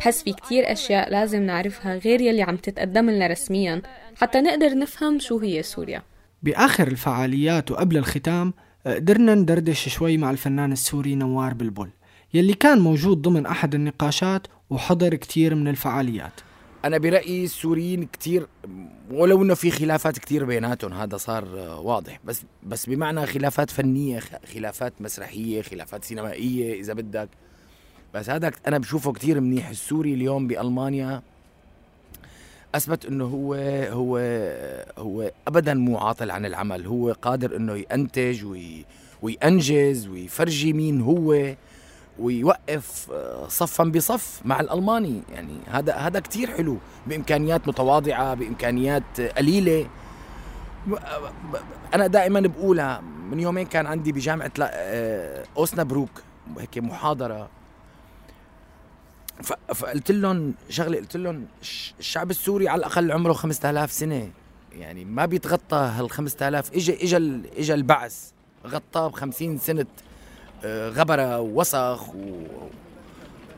بحس 0.04 0.24
في 0.24 0.34
كتير 0.34 0.72
أشياء 0.72 1.10
لازم 1.10 1.42
نعرفها 1.42 1.96
غير 1.96 2.22
يلي 2.22 2.42
عم 2.42 2.56
تتقدم 2.56 3.10
لنا 3.10 3.28
رسميا 3.28 3.82
حتى 4.16 4.42
نقدر 4.42 4.78
نفهم 4.78 5.20
شو 5.20 5.40
هي 5.40 5.64
سوريا. 5.64 6.02
بآخر 6.42 6.88
الفعاليات 6.88 7.72
وقبل 7.72 7.98
الختام 7.98 8.54
قدرنا 8.86 9.36
ندردش 9.36 9.90
شوي 9.90 10.18
مع 10.18 10.32
الفنان 10.32 10.72
السوري 10.72 11.16
نوار 11.16 11.54
بلبل 11.54 11.90
يلي 12.34 12.54
كان 12.54 12.80
موجود 12.80 13.22
ضمن 13.22 13.46
أحد 13.46 13.76
النقاشات 13.76 14.48
وحضر 14.70 15.16
كتير 15.16 15.56
من 15.56 15.68
الفعاليات. 15.68 16.34
أنا 16.86 16.98
برأيي 16.98 17.44
السوريين 17.44 18.06
كتير 18.06 18.48
ولو 19.12 19.44
إنه 19.44 19.54
في 19.54 19.72
خلافات 19.72 20.20
كتير 20.20 20.46
بيناتهم 20.46 20.94
هذا 20.94 21.18
صار 21.18 21.46
واضح. 21.84 22.20
بس 22.26 22.44
بس 22.64 22.86
بمعنى 22.86 23.26
خلافات 23.26 23.70
فنية 23.70 24.20
خلافات 24.54 24.94
مسرحية 25.02 25.62
خلافات 25.62 26.04
سينمائية 26.04 26.80
إذا 26.80 26.94
بدك. 26.94 27.30
بس 28.14 28.30
هذا 28.30 28.52
أنا 28.68 28.78
بشوفه 28.78 29.12
كتير 29.12 29.42
منيح. 29.42 29.70
السوري 29.70 30.14
اليوم 30.14 30.48
بألمانيا 30.48 31.22
أثبت 32.76 33.06
إنه 33.06 33.26
هو 33.26 33.54
هو 33.90 34.18
هو 34.98 35.32
ابدا 35.48 35.74
مو 35.74 35.98
عاطل 35.98 36.32
عن 36.32 36.46
العمل. 36.46 36.86
هو 36.86 37.12
قادر 37.12 37.56
إنه 37.56 37.86
ينتج 37.92 38.46
وي 38.46 38.86
وينجز 39.22 40.08
ويفرجي 40.08 40.74
مين 40.74 41.02
هو 41.02 41.56
ويوقف 42.20 43.12
صفا 43.48 43.84
بصف 43.84 44.42
مع 44.46 44.60
الألماني. 44.60 45.22
يعني 45.34 45.58
هذا 45.68 45.94
هذا 45.94 46.20
كثير 46.20 46.52
حلو. 46.52 46.78
بإمكانيات 47.08 47.68
متواضعة 47.68 48.34
بإمكانيات 48.34 49.22
قليلة. 49.22 49.88
أنا 51.94 52.08
دائما 52.08 52.40
بقولها 52.40 53.02
من 53.32 53.40
يومين 53.40 53.66
كان 53.66 53.86
عندي 53.86 54.12
بجامعة 54.12 54.52
أوسنابروك 55.58 56.10
هيك 56.60 56.78
محاضرة. 56.78 57.50
فقلت 59.74 60.12
لهم 60.12 60.54
شغلة 60.70 60.98
قلت 60.98 61.18
لهم 61.18 61.46
الشعب 62.00 62.30
السوري 62.30 62.68
على 62.68 62.80
الأقل 62.80 63.12
عمره 63.12 63.34
5000 63.34 63.92
سنة. 63.92 64.32
يعني 64.72 65.06
ما 65.06 65.26
بيتغطى 65.26 65.78
هال 65.78 66.12
5000 66.12 66.74
اجى 66.74 67.04
اجى 67.04 67.42
اجى 67.58 67.74
البعث. 67.74 68.30
غطاه 68.68 69.08
ب 69.08 69.14
50 69.14 69.58
سنه 69.58 69.86
غبرة 70.66 71.40
ووسخ 71.40 72.10
و... 72.10 72.46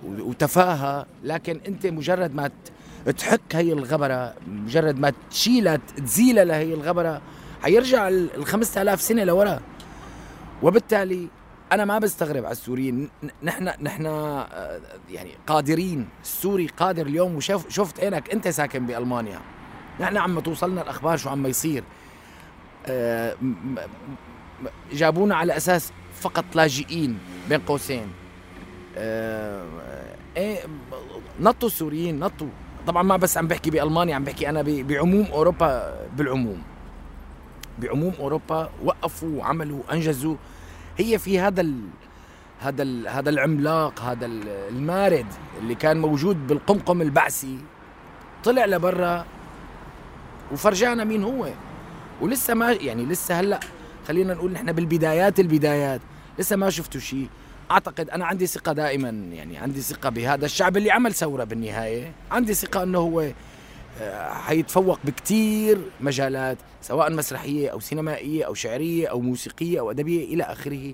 وتفاهة. 0.04 1.06
لكن 1.24 1.60
أنت 1.68 1.88
مجرد 1.88 2.36
ما 2.36 2.52
تحك 3.18 3.56
هي 3.56 3.74
الغبرة 3.74 4.34
مجرد 4.48 5.00
ما 5.00 5.14
تشيلها 5.30 5.76
تزيلها 5.98 6.44
لهي 6.44 6.74
الغبرة 6.74 7.22
حيرجع 7.62 8.08
ال 8.08 8.46
5000 8.46 9.02
سنة 9.02 9.24
لورا. 9.24 9.62
وبالتالي 10.64 11.28
أنا 11.72 11.86
ما 11.86 12.00
بستغرب 12.00 12.46
على 12.46 12.52
السوريين. 12.52 13.10
نحن 13.44 13.72
نحن 13.82 14.06
يعني 15.10 15.32
قادرين. 15.48 16.10
السوري 16.24 16.68
قادر 16.68 17.06
اليوم. 17.06 17.36
وشوف 17.36 17.70
شفت 17.70 18.00
عينك 18.00 18.30
أنت 18.30 18.48
ساكن 18.48 18.86
بألمانيا. 18.86 19.40
نحن 20.00 20.18
عم 20.18 20.40
توصلنا 20.40 20.82
الأخبار 20.82 21.18
شو 21.18 21.30
عم 21.30 21.46
يصير 21.46 21.84
جابونا 24.94 25.36
على 25.36 25.58
أساس 25.58 25.92
فقط 26.14 26.46
لاجئين 26.56 27.18
بين 27.50 27.60
قوسين. 27.60 28.08
آه 28.98 29.66
إيه 30.38 30.60
نطوا 31.40 31.68
السوريين 31.68 32.20
نطوا. 32.20 32.48
طبعا 32.88 33.04
ما 33.04 33.18
بس 33.18 33.38
عم 33.38 33.48
بحكي 33.48 33.70
بألمانيا 33.70 34.16
عم 34.16 34.24
بحكي 34.24 34.50
أنا 34.50 34.62
بعموم 34.62 35.26
أوروبا 35.26 36.00
بالعموم. 36.18 36.62
بعموم 37.80 38.14
أوروبا 38.20 38.70
وقفوا 38.84 39.40
وعملوا 39.40 39.94
أنجزوا. 39.94 40.36
هي 40.98 41.20
في 41.20 41.40
هذا 41.40 41.62
ال 41.62 41.82
هذا 42.60 42.84
ال 42.84 43.08
هذا 43.08 43.30
العملاق 43.30 44.02
هذا 44.02 44.26
المارد 44.70 45.26
اللي 45.62 45.76
كان 45.76 45.98
موجود 45.98 46.48
بالقمقم 46.48 47.02
البعثي. 47.02 47.58
طلع 48.44 48.66
لبرا 48.66 49.26
وفرجانا 50.52 51.04
مين 51.04 51.24
هو. 51.24 51.50
ولسه 52.22 52.54
ما 52.54 52.72
يعني 52.72 53.06
لسه 53.06 53.40
هلأ 53.40 53.60
خلينا 54.08 54.34
نقول 54.34 54.52
نحن 54.52 54.72
بالبدايات 54.72 55.40
البدايات. 55.40 56.02
لسه 56.40 56.56
ما 56.56 56.70
شفتوا 56.70 57.02
شيء 57.02 57.28
أعتقد 57.72 58.10
أنا 58.10 58.26
عندي 58.26 58.48
ثقة 58.48 58.74
دائما 58.74 59.10
يعني 59.10 59.58
عندي 59.58 59.82
ثقة 59.82 60.10
بهذا 60.10 60.46
الشعب 60.46 60.78
اللي 60.78 60.92
عمل 60.92 61.14
ثورة 61.14 61.44
بالنهاية. 61.44 62.12
عندي 62.32 62.54
ثقة 62.54 62.84
إنه 62.84 63.00
هو 63.00 63.32
حيتفوق 64.30 65.00
بكتير 65.04 65.78
مجالات 66.02 66.58
سواء 66.82 67.14
مسرحية 67.14 67.70
أو 67.70 67.80
سينمائية 67.80 68.46
أو 68.46 68.54
شعرية 68.54 69.08
أو 69.08 69.22
موسيقية 69.22 69.80
أو 69.80 69.92
أدبية 69.92 70.34
إلى 70.34 70.44
آخره 70.44 70.94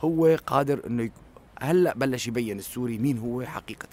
هو 0.00 0.38
قادر 0.46 0.80
إنه 0.86 1.10
هلأ 1.60 1.94
بلش 1.96 2.26
يبين 2.26 2.58
السوري 2.58 2.98
مين 2.98 3.18
هو 3.18 3.42
حقيقة. 3.42 3.88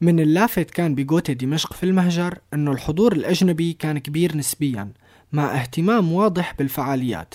من 0.00 0.20
اللافت 0.20 0.70
كان 0.70 0.94
بجوتي 0.94 1.34
دمشق 1.34 1.72
في 1.72 1.84
المهجر 1.84 2.38
إنه 2.54 2.72
الحضور 2.72 3.12
الأجنبي 3.12 3.72
كان 3.72 3.98
كبير 3.98 4.36
نسبيا 4.36 4.92
مع 5.32 5.60
اهتمام 5.60 6.12
واضح 6.12 6.54
بالفعاليات. 6.58 7.34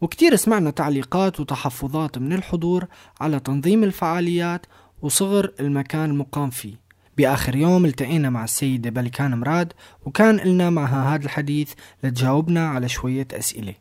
وكتير 0.00 0.36
سمعنا 0.36 0.70
تعليقات 0.70 1.40
وتحفظات 1.40 2.18
من 2.18 2.32
الحضور 2.32 2.84
على 3.20 3.40
تنظيم 3.40 3.84
الفعاليات 3.84 4.66
وصغر 5.02 5.52
المكان 5.60 6.10
المقام 6.10 6.50
فيه. 6.50 6.89
بآخر 7.20 7.56
يوم 7.56 7.84
التقينا 7.84 8.30
مع 8.30 8.44
السيدة 8.44 8.90
بلكان 8.90 9.38
مراد 9.38 9.72
وكان 10.06 10.36
لنا 10.36 10.70
معها 10.70 11.14
هذا 11.14 11.24
الحديث 11.24 11.72
لتجاوبنا 12.04 12.68
على 12.68 12.88
شوية 12.88 13.28
أسئلة. 13.32 13.74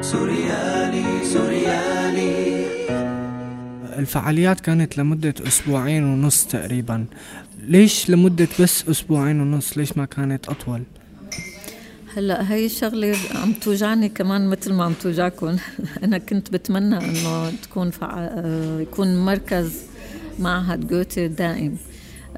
سوريالي 0.00 1.24
سوريالي. 1.24 2.66
الفعاليات 3.98 4.60
كانت 4.60 4.98
لمدة 4.98 5.34
أسبوعين 5.46 6.04
ونص 6.04 6.44
تقريبا. 6.44 7.06
ليش 7.58 8.10
لمدة 8.10 8.48
بس 8.60 8.88
أسبوعين 8.88 9.40
ونص؟ 9.40 9.78
ليش 9.78 9.96
ما 9.96 10.04
كانت 10.04 10.48
أطول؟ 10.48 10.82
هلأ 12.16 12.52
هي 12.52 12.66
الشغلة 12.66 13.16
عم 13.34 13.52
توجعني 13.52 14.08
كمان 14.08 14.48
مثل 14.48 14.72
ما 14.72 14.84
عم 14.84 14.92
توجعكم. 14.92 15.56
أنا 16.04 16.18
كنت 16.18 16.50
بتمنى 16.50 16.96
إنه 16.96 17.50
تكون 17.50 17.90
فع... 17.90 18.30
يكون 18.80 19.24
مركز 19.24 19.82
معهد 20.38 20.88
جوتي 20.88 21.28
دائم. 21.28 21.76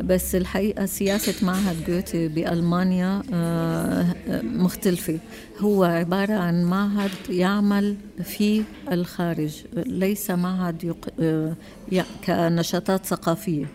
بس 0.04 0.34
الحقيقة 0.34 0.86
سياسة 0.86 1.46
معهد 1.46 1.76
جوتي 1.88 2.28
بألمانيا 2.28 3.22
مختلفة. 4.42 5.18
هو 5.58 5.84
عبارة 5.84 6.34
عن 6.34 6.64
معهد 6.64 7.10
يعمل 7.28 7.96
في 8.24 8.62
الخارج 8.92 9.54
ليس 9.86 10.30
معهد 10.30 10.94
يق... 11.92 12.06
كنشاطات 12.26 13.06
ثقافية. 13.06 13.66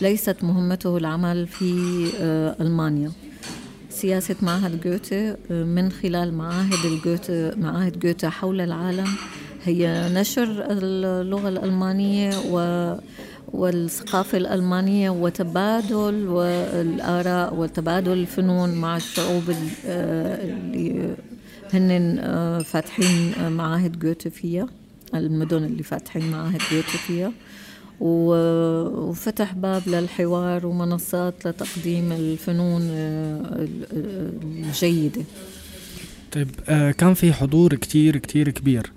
ليست 0.00 0.36
مهمته 0.44 0.96
العمل 0.96 1.46
في 1.46 1.74
ألمانيا. 2.60 3.12
سياسة 3.90 4.36
معهد 4.42 4.80
جوتي 4.80 5.34
من 5.50 5.92
خلال 5.92 6.34
معاهد 6.34 6.84
الجوتي 6.84 7.50
معاهد 7.56 7.98
جوتي 7.98 8.28
حول 8.28 8.60
العالم 8.60 9.08
هي 9.64 10.08
نشر 10.14 10.66
اللغة 10.70 11.48
الألمانية 11.48 12.30
و 12.50 12.58
والثقافة 13.52 14.38
الألمانية 14.38 15.10
وتبادل 15.10 16.28
والآراء 16.28 17.54
وتبادل 17.54 18.12
الفنون 18.12 18.74
مع 18.74 18.96
الشعوب 18.96 19.42
اللي 19.84 21.16
هن 21.74 22.62
فاتحين 22.64 23.52
معاهد 23.52 23.98
جوتي 23.98 24.30
فيها 24.30 24.66
المدن 25.14 25.64
اللي 25.64 25.82
فاتحين 25.82 26.30
معاهد 26.30 26.60
جوتي 26.72 26.98
فيها 27.06 27.32
وفتح 28.00 29.54
باب 29.54 29.82
للحوار 29.86 30.66
ومنصات 30.66 31.46
لتقديم 31.46 32.12
الفنون 32.12 32.82
الجيدة. 34.42 35.22
طيب 36.32 36.50
كان 36.98 37.14
في 37.14 37.32
حضور 37.32 37.74
كتير 37.74 38.16
كتير 38.16 38.50
كبير. 38.50 38.92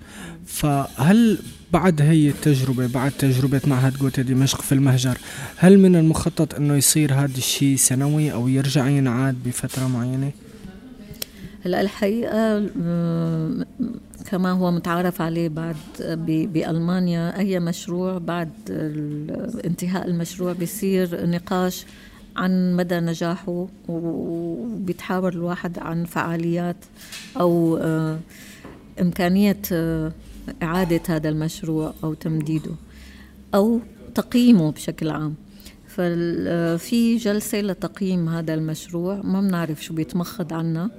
فهل 0.46 1.38
بعد 1.72 2.02
هي 2.02 2.28
التجربة 2.28 2.86
بعد 2.86 3.10
تجربة 3.10 3.60
معهد 3.66 3.98
جوتا 3.98 4.22
دمشق 4.22 4.60
في 4.60 4.72
المهجر 4.72 5.18
هل 5.56 5.78
من 5.78 5.96
المخطط 5.96 6.54
إنه 6.54 6.74
يصير 6.74 7.14
هذا 7.14 7.36
الشيء 7.36 7.76
سنوي 7.76 8.32
أو 8.32 8.48
يرجع 8.48 8.88
ينعاد 8.88 9.36
بفترة 9.44 9.86
معينة؟ 9.86 10.30
هلأ 11.64 11.80
الحقيقة 11.80 12.58
كما 14.26 14.52
هو 14.52 14.70
متعارف 14.70 15.22
عليه 15.22 15.48
بعد 15.48 15.76
بألمانيا 16.52 17.38
أي 17.38 17.60
مشروع 17.60 18.18
بعد 18.18 18.50
انتهاء 19.64 20.08
المشروع 20.08 20.52
بيصير 20.52 21.26
نقاش 21.26 21.86
عن 22.36 22.76
مدى 22.76 23.00
نجاحه 23.00 23.66
وبيتحاور 23.88 25.32
الواحد 25.32 25.78
عن 25.78 26.04
فعاليات 26.04 26.76
أو 27.40 27.76
إمكانية 29.00 29.56
إعادة 30.62 31.00
هذا 31.08 31.28
المشروع 31.28 31.94
أو 32.04 32.14
تمديده 32.14 32.70
أو 33.54 33.80
تقييمه 34.14 34.70
بشكل 34.72 35.10
عام. 35.10 35.34
ففي 35.88 37.16
جلسة 37.16 37.60
لتقييم 37.60 38.28
هذا 38.28 38.54
المشروع 38.54 39.20
ما 39.24 39.40
بنعرف 39.40 39.84
شو 39.84 39.94
بيتمخض 39.94 40.52
عنا 40.52 40.90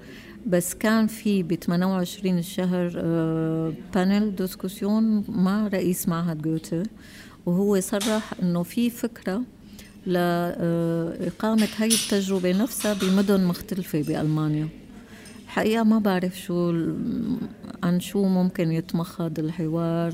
بس 0.47 0.73
كان 0.73 1.07
في 1.07 1.43
ب 1.43 1.53
28 1.55 2.37
الشهر 2.37 2.89
panel 3.95 4.36
discussion 4.36 5.23
مع 5.29 5.67
رئيس 5.67 6.07
معهد 6.07 6.41
جوته 6.41 6.83
وهو 7.45 7.79
صرح 7.79 8.33
إنه 8.43 8.63
في 8.63 8.89
فكرة 8.89 9.41
لإقامة 10.05 11.67
هاي 11.77 11.87
التجربة 11.87 12.51
نفسها 12.51 12.93
بمدن 12.93 13.43
مختلفة 13.43 14.01
بألمانيا. 14.01 14.67
الحقيقة 15.45 15.83
ما 15.83 15.99
بعرف 15.99 16.39
شو 16.39 16.71
عن 17.83 17.99
شو 17.99 18.23
ممكن 18.23 18.71
يتمخض 18.71 19.39
الحوار 19.39 20.13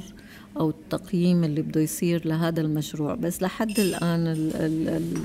أو 0.60 0.70
التقييم 0.70 1.44
اللي 1.44 1.62
بده 1.62 1.82
يصير 1.82 2.28
لهذا 2.28 2.62
المشروع. 2.62 3.16
بس 3.16 3.42
لحد 3.42 3.80
الآن 3.80 4.28
ال 4.28 4.56
ال 4.56 4.88
ال 4.90 5.18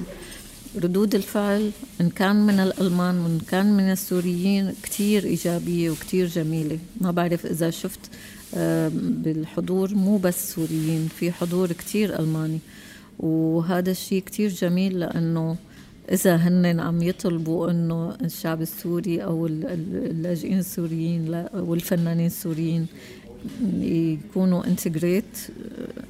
ردود 0.85 1.15
الفعل 1.15 1.71
إن 2.01 2.11
كان 2.11 2.47
من 2.47 2.61
الألمان 2.61 3.19
وإن 3.19 3.39
كان 3.49 3.77
من 3.77 3.93
السوريين 3.93 4.73
كتير 4.83 5.25
إيجابية 5.25 5.91
وكتير 5.91 6.27
جميلة. 6.27 6.79
ما 7.01 7.11
بعرف 7.11 7.47
إذا 7.47 7.71
شفت 7.71 8.01
بالحضور 8.95 9.95
مو 9.95 10.17
بس 10.17 10.55
سوريين 10.55 11.09
في 11.19 11.33
حضور 11.33 11.73
كتير 11.73 12.19
ألماني. 12.19 12.59
وهذا 13.19 13.91
الشيء 13.91 14.23
كتير 14.23 14.51
جميل 14.51 15.01
لأنه 15.01 15.57
إذا 16.11 16.37
هن 16.37 16.81
عم 16.81 17.03
يطلبوا 17.03 17.71
إنه 17.71 18.17
الشعب 18.25 18.63
السوري 18.63 19.25
أو 19.25 19.47
اللاجئين 19.47 20.59
السوريين 20.59 21.47
والفنانين 21.55 22.27
السوريين 22.27 22.87
يكونوا 23.81 24.67
انتجريت 24.67 25.39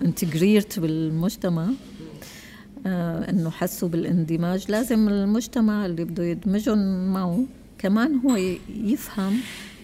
انتجريت 0.02 0.78
بالمجتمع 0.78 1.68
آه 2.86 3.30
إنه 3.30 3.50
حسوا 3.50 3.88
بالإندماج. 3.88 4.70
لازم 4.70 5.08
المجتمع 5.08 5.86
اللي 5.86 6.04
بده 6.04 6.24
يدمجهم 6.24 7.12
معه 7.12 7.44
كمان 7.78 8.16
هو 8.16 8.36
يفهم 8.84 9.40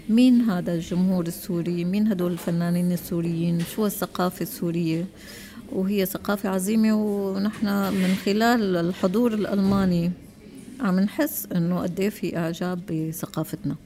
مين 0.08 0.40
هذا 0.40 0.74
الجمهور 0.74 1.26
السوري 1.26 1.84
مين 1.84 2.06
هدول 2.08 2.32
الفنانين 2.32 2.92
السوريين 2.92 3.60
شو 3.60 3.86
الثقافة 3.86 4.42
السورية. 4.42 5.04
وهي 5.72 6.06
ثقافة 6.06 6.48
عظيمة 6.48 6.92
ونحن 6.94 7.66
من 7.92 8.14
خلال 8.24 8.76
الحضور 8.76 9.34
الألماني 9.34 10.12
عم 10.80 11.00
نحس 11.00 11.48
إنه 11.56 11.80
قد 11.80 12.00
إيه 12.00 12.10
في 12.10 12.36
إعجاب 12.38 12.80
بثقافتنا. 12.90 13.76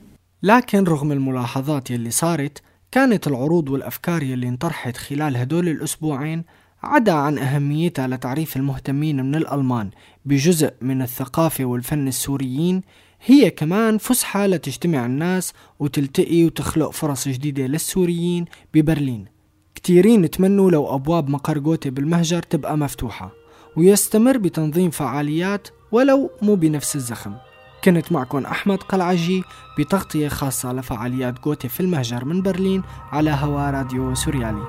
لكن 0.42 0.85
رغم 0.85 1.12
الملاحظات 1.12 1.90
يلي 1.90 2.11
صارت 2.11 2.62
كانت 2.92 3.27
العروض 3.27 3.68
والأفكار 3.68 4.23
يلي 4.23 4.49
انطرحت 4.49 4.97
خلال 4.97 5.37
هدول 5.37 5.68
الأسبوعين 5.68 6.45
عدا 6.83 7.12
عن 7.12 7.38
أهميتها 7.38 8.09
لتعريف 8.09 8.57
المهتمين 8.57 9.25
من 9.25 9.35
الألمان 9.35 9.90
بجزء 10.25 10.73
من 10.81 11.03
الثقافة 11.03 11.64
والفن 11.64 12.09
السوريين 12.09 12.83
هي 13.27 13.51
كمان 13.51 13.99
فسحة 13.99 14.47
لتجتمع 14.47 15.07
الناس 15.07 15.53
وتلتقي 15.79 16.45
وتخلق 16.45 16.90
فرص 16.90 17.29
جديدة 17.29 17.66
للسوريين 17.66 18.45
ببرلين. 18.75 19.32
كتيرين 19.83 20.31
تمنوا 20.31 20.71
لو 20.71 20.95
أبواب 20.95 21.29
مقر 21.29 21.59
جوتي 21.59 21.90
بالمهجر 21.90 22.42
تبقى 22.42 22.77
مفتوحة 22.77 23.31
ويستمر 23.77 24.38
بتنظيم 24.38 24.90
فعاليات 24.90 25.68
ولو 25.92 26.31
مو 26.42 26.55
بنفس 26.55 26.97
الزخم. 26.97 27.35
كنت 27.85 28.12
معكم 28.12 28.45
أحمد 28.45 28.83
قلعجي 28.83 29.45
بتغطية 29.79 30.29
خاصة 30.29 30.73
لفعاليات 30.73 31.40
جوتي 31.45 31.68
في 31.68 31.81
المهجر 31.81 32.25
من 32.25 32.42
برلين 32.42 32.83
على 33.12 33.31
هوا 33.31 33.71
راديو 33.71 34.14
سوريالي. 34.14 34.64